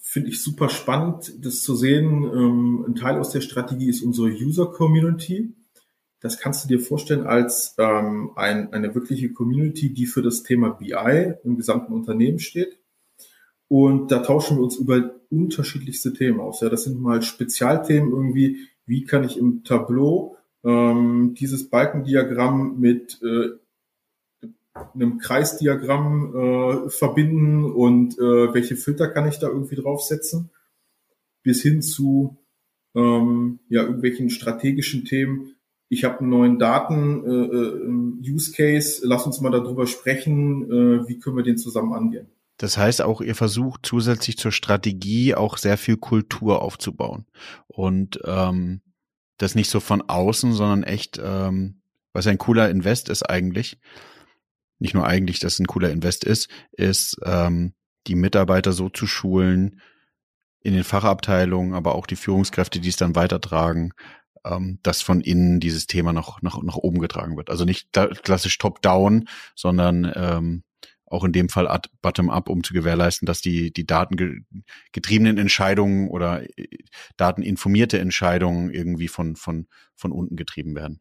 finde 0.00 0.28
ich 0.30 0.42
super 0.42 0.68
spannend, 0.68 1.32
das 1.44 1.62
zu 1.62 1.74
sehen. 1.74 2.24
Ähm, 2.24 2.84
ein 2.88 2.94
Teil 2.94 3.18
aus 3.18 3.30
der 3.30 3.40
Strategie 3.40 3.88
ist 3.88 4.02
unsere 4.02 4.28
User-Community. 4.28 5.54
Das 6.20 6.38
kannst 6.38 6.64
du 6.64 6.68
dir 6.68 6.80
vorstellen 6.80 7.26
als 7.26 7.74
ähm, 7.78 8.32
ein, 8.36 8.72
eine 8.72 8.94
wirkliche 8.94 9.32
Community, 9.32 9.92
die 9.92 10.06
für 10.06 10.22
das 10.22 10.42
Thema 10.42 10.70
BI 10.70 11.34
im 11.44 11.56
gesamten 11.56 11.92
Unternehmen 11.92 12.38
steht. 12.38 12.78
Und 13.74 14.12
da 14.12 14.20
tauschen 14.20 14.58
wir 14.58 14.62
uns 14.62 14.76
über 14.76 15.16
unterschiedlichste 15.30 16.12
Themen 16.12 16.38
aus. 16.38 16.60
Ja, 16.60 16.68
das 16.68 16.84
sind 16.84 17.00
mal 17.00 17.22
Spezialthemen 17.22 18.12
irgendwie. 18.12 18.68
Wie 18.86 19.04
kann 19.04 19.24
ich 19.24 19.36
im 19.36 19.64
Tableau 19.64 20.36
ähm, 20.62 21.34
dieses 21.36 21.70
Balkendiagramm 21.70 22.78
mit 22.78 23.20
äh, 23.20 23.48
einem 24.94 25.18
Kreisdiagramm 25.18 26.36
äh, 26.36 26.88
verbinden 26.88 27.64
und 27.64 28.16
äh, 28.16 28.54
welche 28.54 28.76
Filter 28.76 29.08
kann 29.08 29.26
ich 29.26 29.40
da 29.40 29.48
irgendwie 29.48 29.74
draufsetzen? 29.74 30.50
Bis 31.42 31.60
hin 31.60 31.82
zu 31.82 32.36
ähm, 32.94 33.58
ja 33.68 33.82
irgendwelchen 33.82 34.30
strategischen 34.30 35.04
Themen. 35.04 35.56
Ich 35.88 36.04
habe 36.04 36.20
einen 36.20 36.28
neuen 36.28 36.60
Daten-Use-Case. 36.60 39.02
Äh, 39.02 39.04
äh 39.04 39.08
Lass 39.08 39.26
uns 39.26 39.40
mal 39.40 39.50
darüber 39.50 39.88
sprechen. 39.88 40.70
Äh, 40.70 41.08
wie 41.08 41.18
können 41.18 41.36
wir 41.36 41.42
den 41.42 41.58
zusammen 41.58 41.92
angehen? 41.92 42.28
Das 42.56 42.78
heißt 42.78 43.02
auch, 43.02 43.20
ihr 43.20 43.34
versucht 43.34 43.84
zusätzlich 43.84 44.38
zur 44.38 44.52
Strategie 44.52 45.34
auch 45.34 45.58
sehr 45.58 45.76
viel 45.76 45.96
Kultur 45.96 46.62
aufzubauen. 46.62 47.26
Und 47.66 48.20
ähm, 48.24 48.80
das 49.38 49.54
nicht 49.54 49.70
so 49.70 49.80
von 49.80 50.02
außen, 50.02 50.52
sondern 50.52 50.84
echt, 50.84 51.20
ähm, 51.22 51.80
was 52.12 52.26
ein 52.26 52.38
cooler 52.38 52.70
Invest 52.70 53.08
ist 53.08 53.28
eigentlich, 53.28 53.78
nicht 54.78 54.94
nur 54.94 55.06
eigentlich, 55.06 55.40
dass 55.40 55.54
es 55.54 55.60
ein 55.60 55.66
cooler 55.66 55.90
Invest 55.90 56.24
ist, 56.24 56.48
ist 56.72 57.16
ähm, 57.24 57.74
die 58.06 58.14
Mitarbeiter 58.14 58.72
so 58.72 58.88
zu 58.88 59.06
schulen 59.06 59.80
in 60.60 60.74
den 60.74 60.84
Fachabteilungen, 60.84 61.74
aber 61.74 61.94
auch 61.94 62.06
die 62.06 62.16
Führungskräfte, 62.16 62.80
die 62.80 62.88
es 62.88 62.96
dann 62.96 63.16
weitertragen, 63.16 63.92
ähm, 64.44 64.78
dass 64.82 65.02
von 65.02 65.20
innen 65.20 65.58
dieses 65.58 65.86
Thema 65.86 66.12
noch 66.12 66.42
nach, 66.42 66.62
nach 66.62 66.76
oben 66.76 67.00
getragen 67.00 67.36
wird. 67.36 67.50
Also 67.50 67.64
nicht 67.64 67.92
klassisch 67.92 68.58
top-down, 68.58 69.28
sondern 69.54 70.10
ähm, 70.14 70.62
auch 71.14 71.24
in 71.24 71.32
dem 71.32 71.48
Fall 71.48 71.80
bottom-up, 72.02 72.48
um 72.48 72.62
zu 72.62 72.74
gewährleisten, 72.74 73.26
dass 73.26 73.40
die, 73.40 73.72
die 73.72 73.86
datengetriebenen 73.86 75.38
Entscheidungen 75.38 76.08
oder 76.08 76.42
äh, 76.58 76.66
dateninformierte 77.16 77.98
Entscheidungen 77.98 78.70
irgendwie 78.70 79.08
von, 79.08 79.36
von, 79.36 79.66
von 79.94 80.12
unten 80.12 80.36
getrieben 80.36 80.74
werden. 80.74 81.00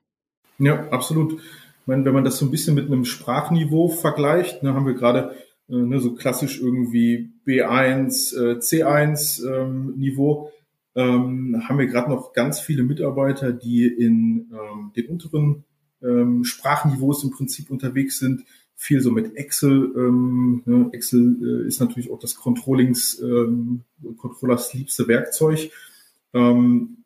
Ja, 0.60 0.88
absolut. 0.90 1.34
Ich 1.34 1.88
meine, 1.88 2.06
wenn 2.06 2.14
man 2.14 2.24
das 2.24 2.38
so 2.38 2.46
ein 2.46 2.52
bisschen 2.52 2.76
mit 2.76 2.88
einem 2.88 3.06
Sprachniveau 3.06 3.90
vergleicht, 3.90 4.64
ne, 4.64 4.74
haben 4.74 4.86
wir 4.86 4.94
gerade 4.94 5.36
äh, 5.70 5.76
ne, 5.76 6.00
so 6.00 6.14
klassisch 6.14 6.62
irgendwie 6.62 7.34
B1, 7.46 8.38
äh, 8.38 8.60
C1 8.60 9.46
ähm, 9.46 9.96
Niveau, 9.98 10.52
ähm, 10.96 11.62
haben 11.68 11.80
wir 11.80 11.88
gerade 11.88 12.10
noch 12.10 12.34
ganz 12.34 12.60
viele 12.60 12.84
Mitarbeiter, 12.84 13.52
die 13.52 13.88
in 13.88 14.52
ähm, 14.54 14.92
den 14.96 15.08
unteren 15.08 15.64
ähm, 16.04 16.44
Sprachniveaus 16.44 17.24
im 17.24 17.32
Prinzip 17.32 17.70
unterwegs 17.70 18.20
sind, 18.20 18.44
viel 18.76 19.02
so 19.02 19.12
mit 19.12 19.36
Excel. 19.36 19.92
Ähm, 19.96 20.64
ne? 20.66 20.90
Excel 20.92 21.38
äh, 21.42 21.68
ist 21.68 21.80
natürlich 21.80 22.12
auch 22.12 22.20
das 22.20 22.36
Controllings, 22.36 23.20
ähm, 23.22 23.84
Controllers 24.18 24.74
liebste 24.74 25.08
Werkzeug. 25.08 25.72
Ähm, 26.34 26.98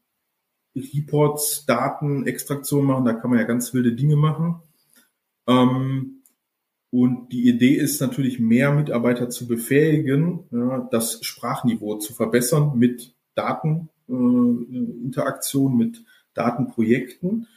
Reports, 0.75 1.65
Daten, 1.65 2.27
Extraktion 2.27 2.85
machen, 2.85 3.05
da 3.05 3.13
kann 3.13 3.29
man 3.29 3.39
ja 3.39 3.45
ganz 3.45 3.73
wilde 3.73 3.93
Dinge 3.93 4.15
machen. 4.15 4.61
Ähm, 5.47 6.13
Und 6.89 7.33
die 7.33 7.49
Idee 7.49 7.75
ist 7.75 7.99
natürlich, 7.99 8.39
mehr 8.39 8.71
Mitarbeiter 8.71 9.29
zu 9.29 9.45
befähigen, 9.47 10.45
ja, 10.51 10.87
das 10.89 11.19
Sprachniveau 11.21 11.97
zu 11.97 12.13
verbessern 12.13 12.79
mit 12.79 13.13
Dateninteraktion, 13.35 15.73
äh, 15.73 15.75
mit 15.75 16.05
Datenprojekten. 16.33 17.47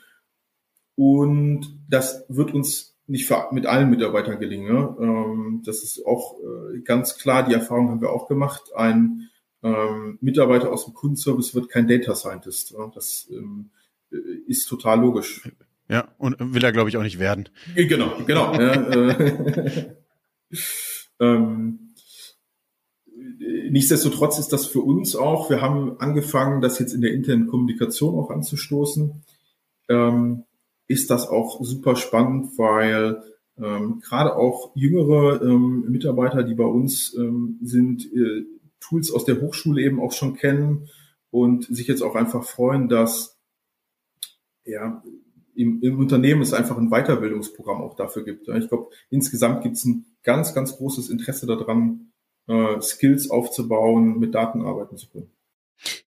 Und 0.97 1.79
das 1.89 2.25
wird 2.29 2.53
uns 2.53 2.90
nicht 3.11 3.31
mit 3.51 3.67
allen 3.67 3.91
Mitarbeitern 3.91 4.39
gelingen. 4.39 4.75
Ja. 4.75 4.97
Ähm, 5.01 5.63
das 5.65 5.83
ist 5.83 6.07
auch 6.07 6.39
äh, 6.39 6.81
ganz 6.81 7.19
klar, 7.19 7.45
die 7.45 7.55
Erfahrung 7.55 7.91
haben 7.91 8.01
wir 8.01 8.11
auch 8.11 8.29
gemacht. 8.29 8.63
Ein 8.75 9.29
ähm, 9.63 10.19
Mitarbeiter 10.21 10.73
aus 10.73 10.85
dem 10.85 10.95
Kundenservice 10.95 11.55
wird 11.55 11.69
kein 11.69 11.89
Data 11.89 12.15
Scientist. 12.15 12.71
Ja. 12.71 12.91
Das 12.95 13.29
ähm, 13.31 13.71
äh, 14.13 14.17
ist 14.47 14.67
total 14.67 15.01
logisch. 15.01 15.43
Ja, 15.89 16.09
und 16.19 16.37
will 16.39 16.63
er, 16.63 16.71
glaube 16.71 16.89
ich, 16.89 16.97
auch 16.97 17.03
nicht 17.03 17.19
werden. 17.19 17.49
Genau, 17.75 18.13
genau. 18.25 18.55
ja, 18.55 18.75
äh, 18.75 19.91
ähm, 21.21 21.95
nichtsdestotrotz 23.71 24.39
ist 24.39 24.53
das 24.53 24.67
für 24.67 24.83
uns 24.83 25.17
auch, 25.17 25.51
wir 25.51 25.61
haben 25.61 25.99
angefangen, 25.99 26.61
das 26.61 26.79
jetzt 26.79 26.95
in 26.95 27.01
der 27.01 27.13
internen 27.13 27.49
Kommunikation 27.49 28.15
auch 28.15 28.31
anzustoßen, 28.31 29.25
ähm, 29.89 30.45
ist 30.91 31.09
das 31.09 31.29
auch 31.29 31.63
super 31.63 31.95
spannend, 31.95 32.59
weil 32.59 33.23
ähm, 33.57 34.01
gerade 34.01 34.35
auch 34.35 34.73
jüngere 34.75 35.41
ähm, 35.41 35.85
Mitarbeiter, 35.89 36.43
die 36.43 36.57
bei 36.57 36.65
uns 36.65 37.15
ähm, 37.17 37.61
sind, 37.63 38.13
äh, 38.13 38.45
Tools 38.81 39.13
aus 39.13 39.25
der 39.25 39.41
Hochschule 39.41 39.83
eben 39.83 40.01
auch 40.01 40.11
schon 40.11 40.35
kennen 40.35 40.89
und 41.31 41.65
sich 41.65 41.87
jetzt 41.87 42.03
auch 42.03 42.17
einfach 42.17 42.43
freuen, 42.43 42.89
dass 42.89 43.39
ja, 44.65 45.01
im, 45.55 45.81
im 45.81 45.99
Unternehmen 46.01 46.43
es 46.43 46.55
einfach 46.55 46.77
ein 46.77 46.91
Weiterbildungsprogramm 46.91 47.83
auch 47.83 47.95
dafür 47.95 48.25
gibt. 48.25 48.49
Ich 48.49 48.69
glaube, 48.69 48.89
insgesamt 49.11 49.63
gibt 49.63 49.77
es 49.77 49.85
ein 49.85 50.07
ganz, 50.25 50.55
ganz 50.55 50.77
großes 50.77 51.09
Interesse 51.09 51.47
daran, 51.47 52.11
äh, 52.49 52.81
Skills 52.81 53.31
aufzubauen, 53.31 54.19
mit 54.19 54.35
Daten 54.35 54.63
arbeiten 54.63 54.97
zu 54.97 55.09
können. 55.09 55.31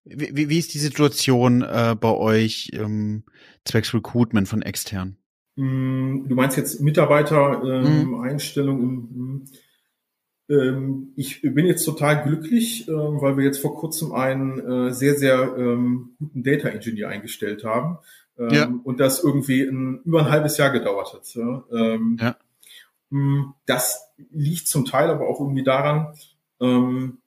Wie, 0.06 0.50
wie 0.50 0.60
ist 0.60 0.74
die 0.74 0.80
Situation 0.80 1.62
äh, 1.62 1.96
bei 2.00 2.12
euch 2.12 2.72
ähm, 2.74 3.24
zwecks 3.66 3.94
Recruitment 3.94 4.48
von 4.48 4.62
extern? 4.62 5.18
Mm, 5.56 6.28
du 6.28 6.36
meinst 6.36 6.58
jetzt 6.58 6.82
Mitarbeiter-Einstellung? 6.82 8.80
Ähm, 8.82 9.10
mhm. 9.12 9.46
ähm, 10.50 11.14
ich 11.16 11.42
bin 11.42 11.66
jetzt 11.66 11.86
total 11.86 12.24
glücklich, 12.24 12.88
äh, 12.88 12.92
weil 12.92 13.38
wir 13.38 13.46
jetzt 13.46 13.62
vor 13.62 13.76
kurzem 13.76 14.14
einen 14.14 14.60
äh, 14.60 14.94
sehr, 14.94 15.16
sehr 15.16 15.56
ähm, 15.58 16.16
guten 16.20 16.44
Data 16.44 16.70
Engineer 16.70 17.10
eingestellt 17.10 17.64
haben. 17.64 17.98
Ähm, 18.38 18.50
ja. 18.50 18.74
Und 18.84 19.00
das 19.00 19.24
irgendwie 19.24 19.62
ein, 19.62 20.02
über 20.06 20.22
ein 20.22 20.32
halbes 20.32 20.58
Jahr 20.58 20.72
gedauert 20.72 21.14
hat. 21.14 21.34
Ja. 21.36 21.64
Ähm. 21.72 22.20
Mm, 23.10 23.54
das 23.68 24.12
liegt 24.32 24.68
zum 24.68 24.86
Teil 24.86 25.10
aber 25.12 25.28
auch 25.28 25.40
irgendwie 25.40 25.64
daran, 25.64 26.16
ähm, 26.60 27.20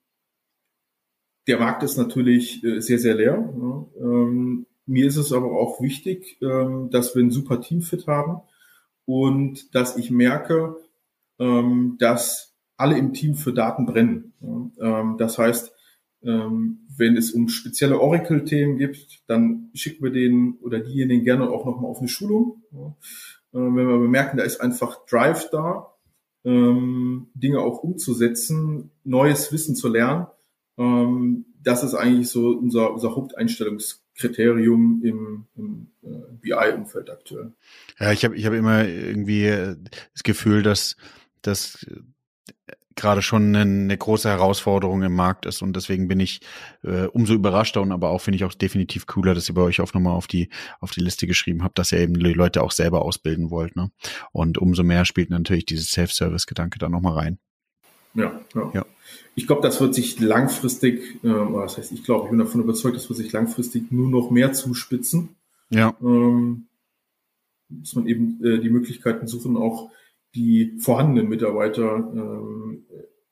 der 1.47 1.59
Markt 1.59 1.83
ist 1.83 1.97
natürlich 1.97 2.63
äh, 2.65 2.81
sehr, 2.81 2.99
sehr 2.99 3.15
leer. 3.15 3.53
Ähm, 4.01 4.67
mir 4.87 5.07
ist 5.07 5.17
es 5.17 5.33
aber 5.33 5.53
auch 5.53 5.81
wichtig, 5.81 6.39
ähm, 6.43 6.91
dass 6.91 7.15
wir 7.15 7.23
ein 7.23 7.31
super 7.31 7.61
Teamfit 7.61 8.07
haben 8.07 8.41
und 9.05 9.75
dass 9.75 9.97
ich 9.97 10.11
merke, 10.11 10.77
ähm, 11.39 11.97
dass 11.99 12.55
alle 12.77 12.99
im 12.99 13.13
Team 13.13 13.35
für 13.35 13.55
Daten 13.55 13.87
brennen. 13.87 14.35
Das 15.17 15.39
heißt, 15.39 15.73
wenn 16.21 17.17
es 17.17 17.31
um 17.31 17.49
spezielle 17.49 17.99
Oracle-Themen 17.99 18.77
gibt, 18.77 19.23
dann 19.29 19.71
schicken 19.73 20.05
wir 20.05 20.11
den 20.11 20.59
oder 20.61 20.81
diejenigen 20.81 21.25
gerne 21.25 21.49
auch 21.49 21.65
nochmal 21.65 21.91
auf 21.91 22.01
eine 22.01 22.09
Schulung. 22.09 22.63
Wenn 23.51 23.75
wir 23.75 23.99
bemerken, 23.99 24.37
da 24.37 24.43
ist 24.43 24.61
einfach 24.61 25.07
Drive 25.07 25.49
da, 25.49 25.95
Dinge 26.45 27.61
auch 27.61 27.83
umzusetzen, 27.83 28.91
neues 29.05 29.51
Wissen 29.53 29.75
zu 29.75 29.89
lernen, 29.89 30.27
ähm, 30.79 31.47
das 31.63 31.83
ist 31.83 31.95
eigentlich 31.95 32.29
so 32.29 32.51
unser, 32.51 32.93
unser 32.93 33.17
Haupteinstellungskriterium 33.17 35.03
im, 35.03 35.47
im 35.57 35.89
äh, 36.03 36.33
BI-Umfeld 36.41 37.11
aktuell. 37.11 37.53
Ja, 37.99 38.13
ich 38.13 38.25
habe 38.25 38.37
ich 38.37 38.47
hab 38.47 38.53
immer 38.53 38.87
irgendwie 38.87 39.47
das 40.13 40.23
Gefühl, 40.23 40.63
dass, 40.63 40.97
dass 41.43 41.85
gerade 42.97 43.23
schon 43.23 43.55
eine, 43.55 43.61
eine, 43.61 43.97
große 43.97 44.29
Herausforderung 44.29 45.03
im 45.03 45.15
Markt 45.15 45.47
ist 45.47 45.63
und 45.63 45.77
deswegen 45.77 46.09
bin 46.09 46.19
ich 46.19 46.41
äh, 46.83 47.05
umso 47.07 47.35
überraschter 47.35 47.83
und 47.83 47.93
aber 47.93 48.11
auch 48.11 48.21
finde 48.21 48.37
ich 48.37 48.45
auch 48.45 48.55
definitiv 48.55 49.07
cooler, 49.07 49.35
dass 49.35 49.49
ihr 49.49 49.55
bei 49.55 49.63
euch 49.63 49.81
auch 49.81 49.93
nochmal 49.93 50.15
auf 50.15 50.27
die 50.27 50.49
auf 50.81 50.91
die 50.91 51.03
Liste 51.03 51.27
geschrieben 51.27 51.63
habt, 51.63 51.79
dass 51.79 51.93
ihr 51.93 52.01
eben 52.01 52.15
die 52.15 52.33
Leute 52.33 52.63
auch 52.63 52.73
selber 52.73 53.03
ausbilden 53.03 53.51
wollt, 53.51 53.77
ne? 53.77 53.91
Und 54.33 54.59
umso 54.59 54.83
mehr 54.83 55.05
spielt 55.05 55.31
natürlich 55.31 55.67
dieses 55.67 55.91
Self-Service-Gedanke 55.91 56.79
da 56.79 56.89
nochmal 56.89 57.13
rein. 57.13 57.39
Ja, 58.17 58.41
ja. 58.55 58.71
ja. 58.75 58.87
Ich 59.35 59.47
glaube, 59.47 59.63
das 59.63 59.81
wird 59.81 59.95
sich 59.95 60.19
langfristig, 60.19 61.23
äh, 61.23 61.29
das 61.29 61.77
heißt, 61.79 61.93
ich 61.93 62.03
glaube, 62.03 62.25
ich 62.25 62.31
bin 62.31 62.39
davon 62.39 62.63
überzeugt, 62.63 62.97
das 62.97 63.09
wird 63.09 63.19
sich 63.19 63.33
langfristig 63.33 63.93
nur 63.93 64.09
noch 64.09 64.31
mehr 64.31 64.53
zuspitzen. 64.53 65.37
Ja. 65.71 65.95
Ähm, 66.01 66.67
dass 67.69 67.95
man 67.95 68.07
eben 68.07 68.43
äh, 68.45 68.59
die 68.61 68.71
Möglichkeiten 68.71 69.27
suchen, 69.27 69.57
auch 69.57 69.91
die 70.35 70.77
vorhandenen 70.79 71.29
Mitarbeiter 71.29 71.97
ähm, 71.97 72.85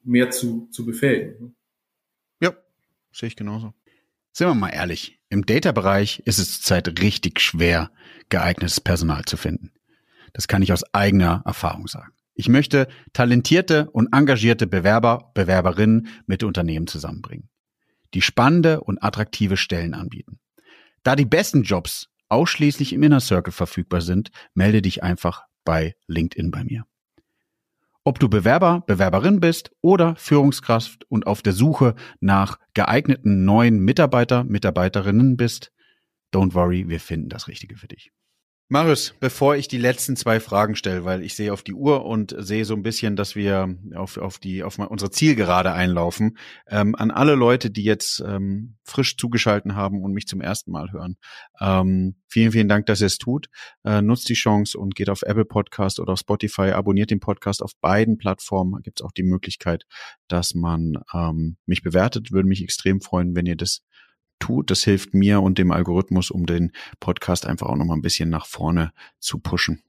mehr 0.03 0.31
zu, 0.31 0.69
zu 0.71 0.85
befähigen. 0.85 1.55
Ja, 2.41 2.55
sehe 3.13 3.29
ich 3.29 3.37
genauso. 3.37 3.73
Sind 4.33 4.49
wir 4.49 4.55
mal 4.55 4.71
ehrlich, 4.71 5.21
im 5.31 5.47
Data-Bereich 5.47 6.21
ist 6.27 6.39
es 6.39 6.61
zurzeit 6.61 7.01
richtig 7.01 7.41
schwer, 7.41 7.91
geeignetes 8.29 8.81
Personal 8.81 9.25
zu 9.25 9.37
finden. 9.37 9.71
Das 10.33 10.49
kann 10.49 10.63
ich 10.63 10.73
aus 10.73 10.83
eigener 10.93 11.43
Erfahrung 11.47 11.87
sagen. 11.87 12.13
Ich 12.35 12.49
möchte 12.49 12.89
talentierte 13.13 13.91
und 13.91 14.13
engagierte 14.13 14.67
Bewerber, 14.67 15.31
Bewerberinnen 15.35 16.09
mit 16.27 16.43
Unternehmen 16.43 16.89
zusammenbringen, 16.89 17.49
die 18.13 18.23
spannende 18.23 18.81
und 18.81 19.03
attraktive 19.03 19.57
Stellen 19.57 19.95
anbieten. 19.95 20.41
Da 21.05 21.15
die 21.15 21.27
besten 21.27 21.63
Jobs 21.63 22.09
ausschließlich 22.29 22.93
im 22.93 23.03
Inner 23.05 23.21
Circle 23.21 23.53
verfügbar 23.53 24.01
sind, 24.01 24.31
melde 24.55 24.83
dich 24.83 25.03
einfach 25.03 25.45
bei 25.65 25.95
LinkedIn 26.09 26.51
bei 26.51 26.65
mir. 26.65 26.85
Ob 28.03 28.19
du 28.19 28.29
Bewerber, 28.29 28.83
Bewerberin 28.87 29.41
bist 29.41 29.71
oder 29.81 30.17
Führungskraft 30.17 31.05
und 31.09 31.27
auf 31.27 31.41
der 31.41 31.55
Suche 31.55 31.95
nach 32.21 32.59
geeigneten 32.75 33.45
neuen 33.45 33.79
Mitarbeiter, 33.79 34.45
Mitarbeiterinnen 34.45 35.37
bist, 35.37 35.73
don't 36.35 36.53
worry, 36.53 36.89
wir 36.89 37.01
finden 37.01 37.31
das 37.31 37.49
Richtige 37.49 37.77
für 37.77 37.89
dich. 37.89 38.11
Marius, 38.75 39.15
bevor 39.21 39.55
ich 39.55 39.69
die 39.69 39.79
letzten 39.79 40.17
zwei 40.17 40.41
Fragen 40.41 40.75
stelle, 40.75 41.05
weil 41.05 41.23
ich 41.23 41.37
sehe 41.37 41.53
auf 41.53 41.63
die 41.63 41.75
Uhr 41.75 42.05
und 42.05 42.35
sehe 42.37 42.65
so 42.65 42.75
ein 42.75 42.83
bisschen, 42.83 43.15
dass 43.15 43.37
wir 43.37 43.73
auf, 43.95 44.17
auf 44.17 44.41
die 44.41 44.65
auf 44.65 44.81
unsere 44.81 45.13
Zielgerade 45.13 45.73
einlaufen, 45.73 46.37
ähm, 46.67 46.97
an 46.97 47.13
alle 47.13 47.37
Leute, 47.37 47.71
die 47.71 47.85
jetzt 47.85 48.19
ähm, 48.27 48.75
frisch 48.83 49.17
zugeschalten 49.17 49.77
haben 49.77 50.03
und 50.03 50.13
mich 50.13 50.27
zum 50.27 50.41
ersten 50.41 50.73
Mal 50.73 50.91
hören. 50.91 51.19
Ähm, 51.61 52.17
vielen, 52.27 52.51
vielen 52.51 52.69
Dank, 52.69 52.87
dass 52.87 53.01
ihr 53.01 53.07
es 53.07 53.19
tut. 53.19 53.47
Äh, 53.85 54.03
nutzt 54.03 54.29
die 54.29 54.35
Chance 54.35 54.77
und 54.77 54.97
geht 54.97 55.09
auf 55.09 55.23
Apple 55.23 55.45
Podcast 55.45 56.01
oder 56.01 56.15
auf 56.15 56.19
Spotify, 56.19 56.73
abonniert 56.73 57.13
den 57.13 57.21
Podcast 57.21 57.63
auf 57.63 57.77
beiden 57.81 58.19
Plattformen. 58.19 58.83
Gibt 58.83 58.99
es 58.99 59.07
auch 59.07 59.13
die 59.13 59.23
Möglichkeit, 59.23 59.85
dass 60.27 60.53
man 60.53 60.95
ähm, 61.15 61.59
mich 61.65 61.85
bewertet. 61.85 62.33
Würde 62.33 62.49
mich 62.49 62.65
extrem 62.65 63.01
freuen, 63.01 63.37
wenn 63.37 63.47
ihr 63.47 63.57
das 63.57 63.83
tut. 64.39 64.71
Das 64.71 64.85
hilft 64.85 65.15
mir 65.15 65.41
und 65.41 65.59
dem 65.59 65.71
Algorithmus, 65.71 66.31
um 66.31 66.47
den 66.47 66.73
Podcast 67.01 67.47
einfach 67.47 67.67
auch 67.67 67.77
noch 67.77 67.85
mal 67.85 67.95
ein 67.95 68.03
bisschen 68.03 68.31
nach 68.31 68.47
vorne 68.47 68.93
zu 69.19 69.39
pushen. 69.39 69.83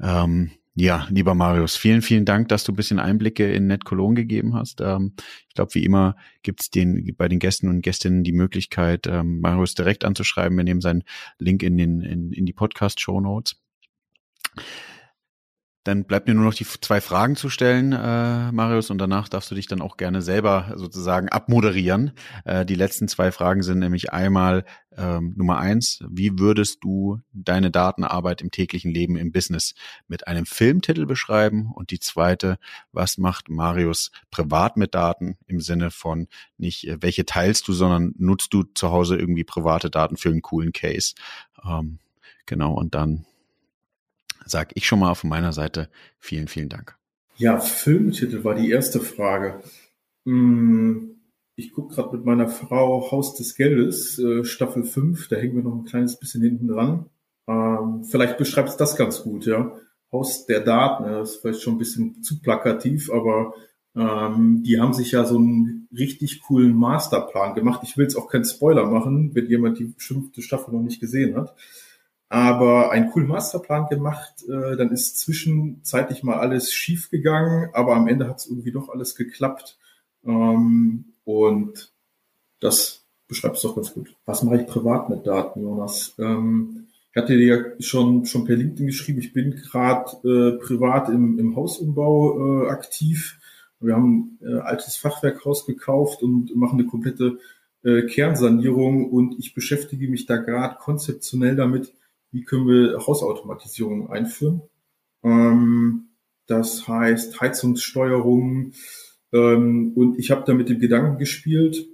Ähm, 0.00 0.52
ja, 0.74 1.06
lieber 1.10 1.34
Marius, 1.34 1.76
vielen, 1.76 2.00
vielen 2.00 2.24
Dank, 2.24 2.48
dass 2.48 2.64
du 2.64 2.72
ein 2.72 2.76
bisschen 2.76 2.98
Einblicke 2.98 3.52
in 3.52 3.66
NetCologne 3.66 4.14
gegeben 4.14 4.54
hast. 4.54 4.80
Ähm, 4.80 5.12
ich 5.48 5.54
glaube, 5.54 5.74
wie 5.74 5.84
immer 5.84 6.16
gibt 6.42 6.62
es 6.62 6.70
den, 6.70 7.14
bei 7.16 7.28
den 7.28 7.40
Gästen 7.40 7.68
und 7.68 7.82
Gästinnen 7.82 8.24
die 8.24 8.32
Möglichkeit, 8.32 9.06
ähm, 9.06 9.40
Marius 9.40 9.74
direkt 9.74 10.04
anzuschreiben. 10.04 10.56
Wir 10.56 10.64
nehmen 10.64 10.80
seinen 10.80 11.02
Link 11.38 11.62
in, 11.62 11.76
den, 11.76 12.00
in, 12.00 12.32
in 12.32 12.46
die 12.46 12.54
Podcast-Show 12.54 13.20
Notes. 13.20 13.56
Dann 15.84 16.04
bleibt 16.04 16.28
mir 16.28 16.34
nur 16.34 16.44
noch 16.44 16.54
die 16.54 16.64
zwei 16.64 17.00
Fragen 17.00 17.34
zu 17.34 17.50
stellen, 17.50 17.92
äh, 17.92 18.52
Marius, 18.52 18.90
und 18.90 18.98
danach 18.98 19.28
darfst 19.28 19.50
du 19.50 19.56
dich 19.56 19.66
dann 19.66 19.80
auch 19.80 19.96
gerne 19.96 20.22
selber 20.22 20.72
sozusagen 20.76 21.28
abmoderieren. 21.28 22.12
Äh, 22.44 22.64
die 22.64 22.76
letzten 22.76 23.08
zwei 23.08 23.32
Fragen 23.32 23.64
sind 23.64 23.80
nämlich 23.80 24.12
einmal 24.12 24.64
ähm, 24.96 25.34
Nummer 25.36 25.58
eins, 25.58 26.04
wie 26.08 26.38
würdest 26.38 26.84
du 26.84 27.20
deine 27.32 27.72
Datenarbeit 27.72 28.42
im 28.42 28.52
täglichen 28.52 28.92
Leben 28.92 29.16
im 29.16 29.32
Business 29.32 29.74
mit 30.06 30.28
einem 30.28 30.46
Filmtitel 30.46 31.04
beschreiben? 31.04 31.72
Und 31.74 31.90
die 31.90 31.98
zweite, 31.98 32.58
was 32.92 33.18
macht 33.18 33.48
Marius 33.48 34.12
privat 34.30 34.76
mit 34.76 34.94
Daten 34.94 35.36
im 35.46 35.60
Sinne 35.60 35.90
von 35.90 36.28
nicht, 36.58 36.86
äh, 36.86 36.98
welche 37.00 37.24
teilst 37.24 37.66
du, 37.66 37.72
sondern 37.72 38.14
nutzt 38.18 38.54
du 38.54 38.62
zu 38.62 38.92
Hause 38.92 39.16
irgendwie 39.16 39.44
private 39.44 39.90
Daten 39.90 40.16
für 40.16 40.28
einen 40.28 40.42
coolen 40.42 40.72
Case? 40.72 41.14
Ähm, 41.64 41.98
genau, 42.46 42.74
und 42.74 42.94
dann 42.94 43.26
sage 44.46 44.70
ich 44.74 44.86
schon 44.86 45.00
mal 45.00 45.14
von 45.14 45.30
meiner 45.30 45.52
Seite 45.52 45.88
vielen, 46.18 46.48
vielen 46.48 46.68
Dank. 46.68 46.96
Ja, 47.36 47.58
Filmtitel 47.58 48.44
war 48.44 48.54
die 48.54 48.70
erste 48.70 49.00
Frage. 49.00 49.62
Hm, 50.26 51.20
ich 51.56 51.72
gucke 51.72 51.94
gerade 51.94 52.16
mit 52.16 52.24
meiner 52.24 52.48
Frau 52.48 53.10
Haus 53.10 53.34
des 53.34 53.54
Geldes, 53.54 54.18
äh, 54.18 54.44
Staffel 54.44 54.84
5, 54.84 55.28
da 55.28 55.36
hängen 55.36 55.56
wir 55.56 55.62
noch 55.62 55.74
ein 55.74 55.84
kleines 55.84 56.18
bisschen 56.18 56.42
hinten 56.42 56.68
dran. 56.68 57.06
Ähm, 57.48 58.04
vielleicht 58.04 58.38
beschreibst 58.38 58.80
das 58.80 58.96
ganz 58.96 59.22
gut, 59.22 59.46
ja. 59.46 59.72
Haus 60.12 60.46
der 60.46 60.60
Daten. 60.60 61.04
Das 61.04 61.32
ist 61.32 61.40
vielleicht 61.40 61.62
schon 61.62 61.74
ein 61.74 61.78
bisschen 61.78 62.22
zu 62.22 62.40
plakativ, 62.40 63.10
aber 63.10 63.54
ähm, 63.96 64.62
die 64.62 64.80
haben 64.80 64.92
sich 64.92 65.12
ja 65.12 65.24
so 65.24 65.36
einen 65.36 65.88
richtig 65.96 66.42
coolen 66.42 66.74
Masterplan 66.74 67.54
gemacht. 67.54 67.80
Ich 67.82 67.96
will 67.96 68.04
jetzt 68.04 68.16
auch 68.16 68.28
keinen 68.28 68.44
Spoiler 68.44 68.86
machen, 68.86 69.34
wenn 69.34 69.46
jemand 69.46 69.78
die 69.78 69.94
fünfte 69.98 70.42
Staffel 70.42 70.72
noch 70.72 70.82
nicht 70.82 71.00
gesehen 71.00 71.36
hat. 71.36 71.54
Aber 72.32 72.90
einen 72.90 73.10
coolen 73.10 73.28
Masterplan 73.28 73.88
gemacht, 73.88 74.42
äh, 74.48 74.74
dann 74.78 74.90
ist 74.90 75.18
zwischenzeitlich 75.18 76.22
mal 76.22 76.38
alles 76.38 76.72
schief 76.72 77.10
gegangen, 77.10 77.68
aber 77.74 77.94
am 77.94 78.08
Ende 78.08 78.26
hat 78.26 78.38
es 78.38 78.46
irgendwie 78.46 78.72
doch 78.72 78.88
alles 78.88 79.16
geklappt. 79.16 79.76
Ähm, 80.24 81.12
und 81.24 81.92
das 82.58 83.04
beschreibt 83.28 83.56
es 83.56 83.62
doch 83.62 83.76
ganz 83.76 83.92
gut. 83.92 84.16
Was 84.24 84.42
mache 84.44 84.62
ich 84.62 84.66
privat 84.66 85.10
mit 85.10 85.26
Daten, 85.26 85.60
Jonas? 85.60 86.14
Ähm, 86.18 86.86
ich 87.10 87.20
hatte 87.20 87.36
dir 87.36 87.54
ja 87.54 87.64
schon, 87.80 88.24
schon 88.24 88.46
per 88.46 88.56
LinkedIn 88.56 88.86
geschrieben, 88.86 89.18
ich 89.18 89.34
bin 89.34 89.50
gerade 89.50 90.12
äh, 90.26 90.58
privat 90.58 91.10
im, 91.10 91.38
im 91.38 91.54
Hausumbau 91.54 92.64
äh, 92.64 92.70
aktiv. 92.70 93.40
Wir 93.78 93.94
haben 93.94 94.38
äh, 94.40 94.54
altes 94.54 94.96
Fachwerkhaus 94.96 95.66
gekauft 95.66 96.22
und 96.22 96.56
machen 96.56 96.78
eine 96.78 96.88
komplette 96.88 97.40
äh, 97.84 98.06
Kernsanierung 98.06 99.10
und 99.10 99.38
ich 99.38 99.52
beschäftige 99.52 100.08
mich 100.08 100.24
da 100.24 100.38
gerade 100.38 100.76
konzeptionell 100.78 101.56
damit, 101.56 101.92
wie 102.32 102.44
können 102.44 102.66
wir 102.66 102.98
Hausautomatisierung 102.98 104.10
einführen. 104.10 104.62
Ähm, 105.22 106.08
das 106.46 106.88
heißt 106.88 107.40
Heizungssteuerung 107.40 108.72
ähm, 109.32 109.92
und 109.94 110.18
ich 110.18 110.30
habe 110.30 110.44
da 110.46 110.54
mit 110.54 110.68
dem 110.68 110.80
Gedanken 110.80 111.18
gespielt, 111.18 111.86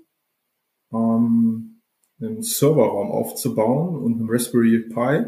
ähm, 0.92 1.80
einen 2.20 2.42
Serverraum 2.42 3.10
aufzubauen 3.10 3.96
und 3.96 4.18
einen 4.18 4.30
Raspberry 4.30 4.88
Pi. 4.88 5.24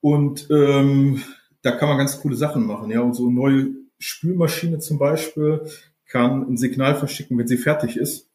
Und 0.00 0.48
ähm, 0.50 1.22
da 1.62 1.72
kann 1.72 1.88
man 1.88 1.98
ganz 1.98 2.20
coole 2.20 2.36
Sachen 2.36 2.66
machen. 2.66 2.90
Ja, 2.90 3.00
und 3.00 3.14
so 3.14 3.26
eine 3.26 3.34
neue 3.34 3.70
Spülmaschine 3.98 4.78
zum 4.80 4.98
Beispiel 4.98 5.62
kann 6.06 6.46
ein 6.46 6.56
Signal 6.56 6.96
verschicken, 6.96 7.38
wenn 7.38 7.46
sie 7.46 7.56
fertig 7.56 7.96
ist. 7.96 8.28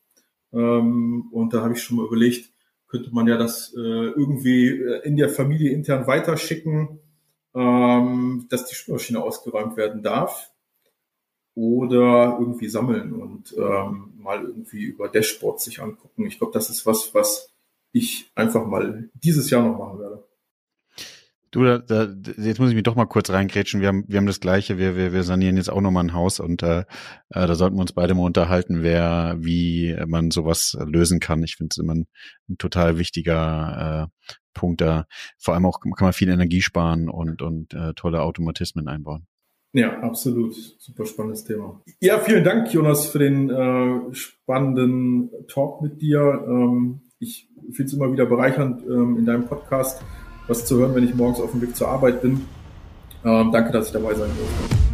Ähm, 0.53 1.27
und 1.31 1.53
da 1.53 1.61
habe 1.61 1.73
ich 1.73 1.83
schon 1.83 1.97
mal 1.97 2.05
überlegt, 2.05 2.51
könnte 2.88 3.11
man 3.13 3.27
ja 3.27 3.38
das 3.38 3.73
äh, 3.75 3.79
irgendwie 3.79 4.69
äh, 4.69 5.01
in 5.03 5.17
der 5.17 5.29
Familie 5.29 5.71
intern 5.71 6.07
weiterschicken, 6.07 6.99
ähm, 7.53 8.47
dass 8.49 8.65
die 8.65 8.75
Spülmaschine 8.75 9.21
ausgeräumt 9.21 9.77
werden 9.77 10.03
darf 10.03 10.51
oder 11.55 12.38
irgendwie 12.39 12.69
sammeln 12.69 13.13
und 13.13 13.55
ähm, 13.57 14.13
mal 14.17 14.43
irgendwie 14.43 14.83
über 14.83 15.09
Dashboards 15.09 15.65
sich 15.65 15.81
angucken. 15.81 16.27
Ich 16.27 16.38
glaube, 16.38 16.53
das 16.53 16.69
ist 16.69 16.85
was, 16.85 17.13
was 17.13 17.49
ich 17.91 18.31
einfach 18.35 18.65
mal 18.65 19.09
dieses 19.13 19.49
Jahr 19.49 19.63
noch 19.63 19.77
machen 19.77 19.99
werde. 19.99 20.26
Du, 21.58 21.64
da, 21.64 21.80
da, 21.80 22.08
jetzt 22.38 22.60
muss 22.60 22.70
ich 22.70 22.76
mich 22.76 22.84
doch 22.84 22.95
mal 22.95 23.08
kurz 23.08 23.32
reingrätschen. 23.32 23.82
Wir 23.82 23.88
haben, 23.88 24.03
wir 24.08 24.18
haben 24.18 24.28
das 24.28 24.39
Gleiche. 24.39 24.78
Wir, 24.78 24.95
wir, 24.95 25.12
wir 25.12 25.24
sanieren 25.24 25.58
jetzt 25.58 25.72
auch 25.72 25.82
nochmal 25.82 26.03
ein 26.03 26.14
Haus 26.14 26.39
und 26.39 26.62
äh, 26.62 26.82
äh, 26.82 26.84
da 27.32 27.55
sollten 27.55 27.78
wir 27.78 27.82
uns 27.82 27.93
beide 27.93 28.14
mal 28.14 28.26
unterhalten, 28.26 28.84
wer, 28.84 29.38
wie 29.39 29.97
man 30.05 30.30
sowas 30.30 30.78
lösen 30.86 31.20
kann. 31.20 31.41
Ich 31.41 31.55
finde 31.55 31.70
es 31.72 31.78
immer 31.80 31.95
ein, 31.95 32.05
ein, 32.47 32.60
total 32.60 32.99
wichtiger 32.99 34.05
äh, 34.05 34.32
Punkt 34.53 34.82
da. 34.82 35.08
Vor 35.39 35.55
allem 35.55 35.66
auch 35.66 35.80
kann 35.80 36.05
man 36.05 36.14
viel 36.14 36.30
Energie 36.30 36.62
sparen 36.62 37.10
und, 37.10 37.41
und 37.41 37.74
äh, 37.74 37.95
tolle 37.95 38.22
Automatismen 38.22 38.88
einbauen. 38.88 39.26
Ja, 39.74 39.99
absolut. 40.01 40.53
Super 40.78 41.08
spannendes 41.08 41.43
Thema. 41.43 41.82
Ja, 41.99 42.20
vielen 42.20 42.43
Dank, 42.43 42.72
Jonas, 42.72 43.08
für 43.08 43.18
den 43.18 43.49
äh, 43.49 44.14
spannenden 44.14 45.32
Talk 45.47 45.82
mit 45.82 46.03
dir. 46.03 46.20
Ähm, 46.47 47.01
ich 47.18 47.49
finde 47.72 47.86
es 47.86 47.93
immer 47.93 48.14
wieder 48.14 48.28
bereichernd, 48.28 48.84
ähm, 48.84 49.18
in 49.18 49.26
deinem 49.26 49.45
Podcast 49.45 50.03
was 50.47 50.65
zu 50.65 50.77
hören, 50.77 50.95
wenn 50.95 51.03
ich 51.03 51.15
morgens 51.15 51.39
auf 51.39 51.51
dem 51.51 51.61
Weg 51.61 51.75
zur 51.75 51.89
Arbeit 51.89 52.21
bin. 52.21 52.45
Ähm, 53.25 53.51
danke, 53.51 53.71
dass 53.71 53.87
ich 53.87 53.93
dabei 53.93 54.13
sein 54.13 54.29
durfte. 54.37 54.86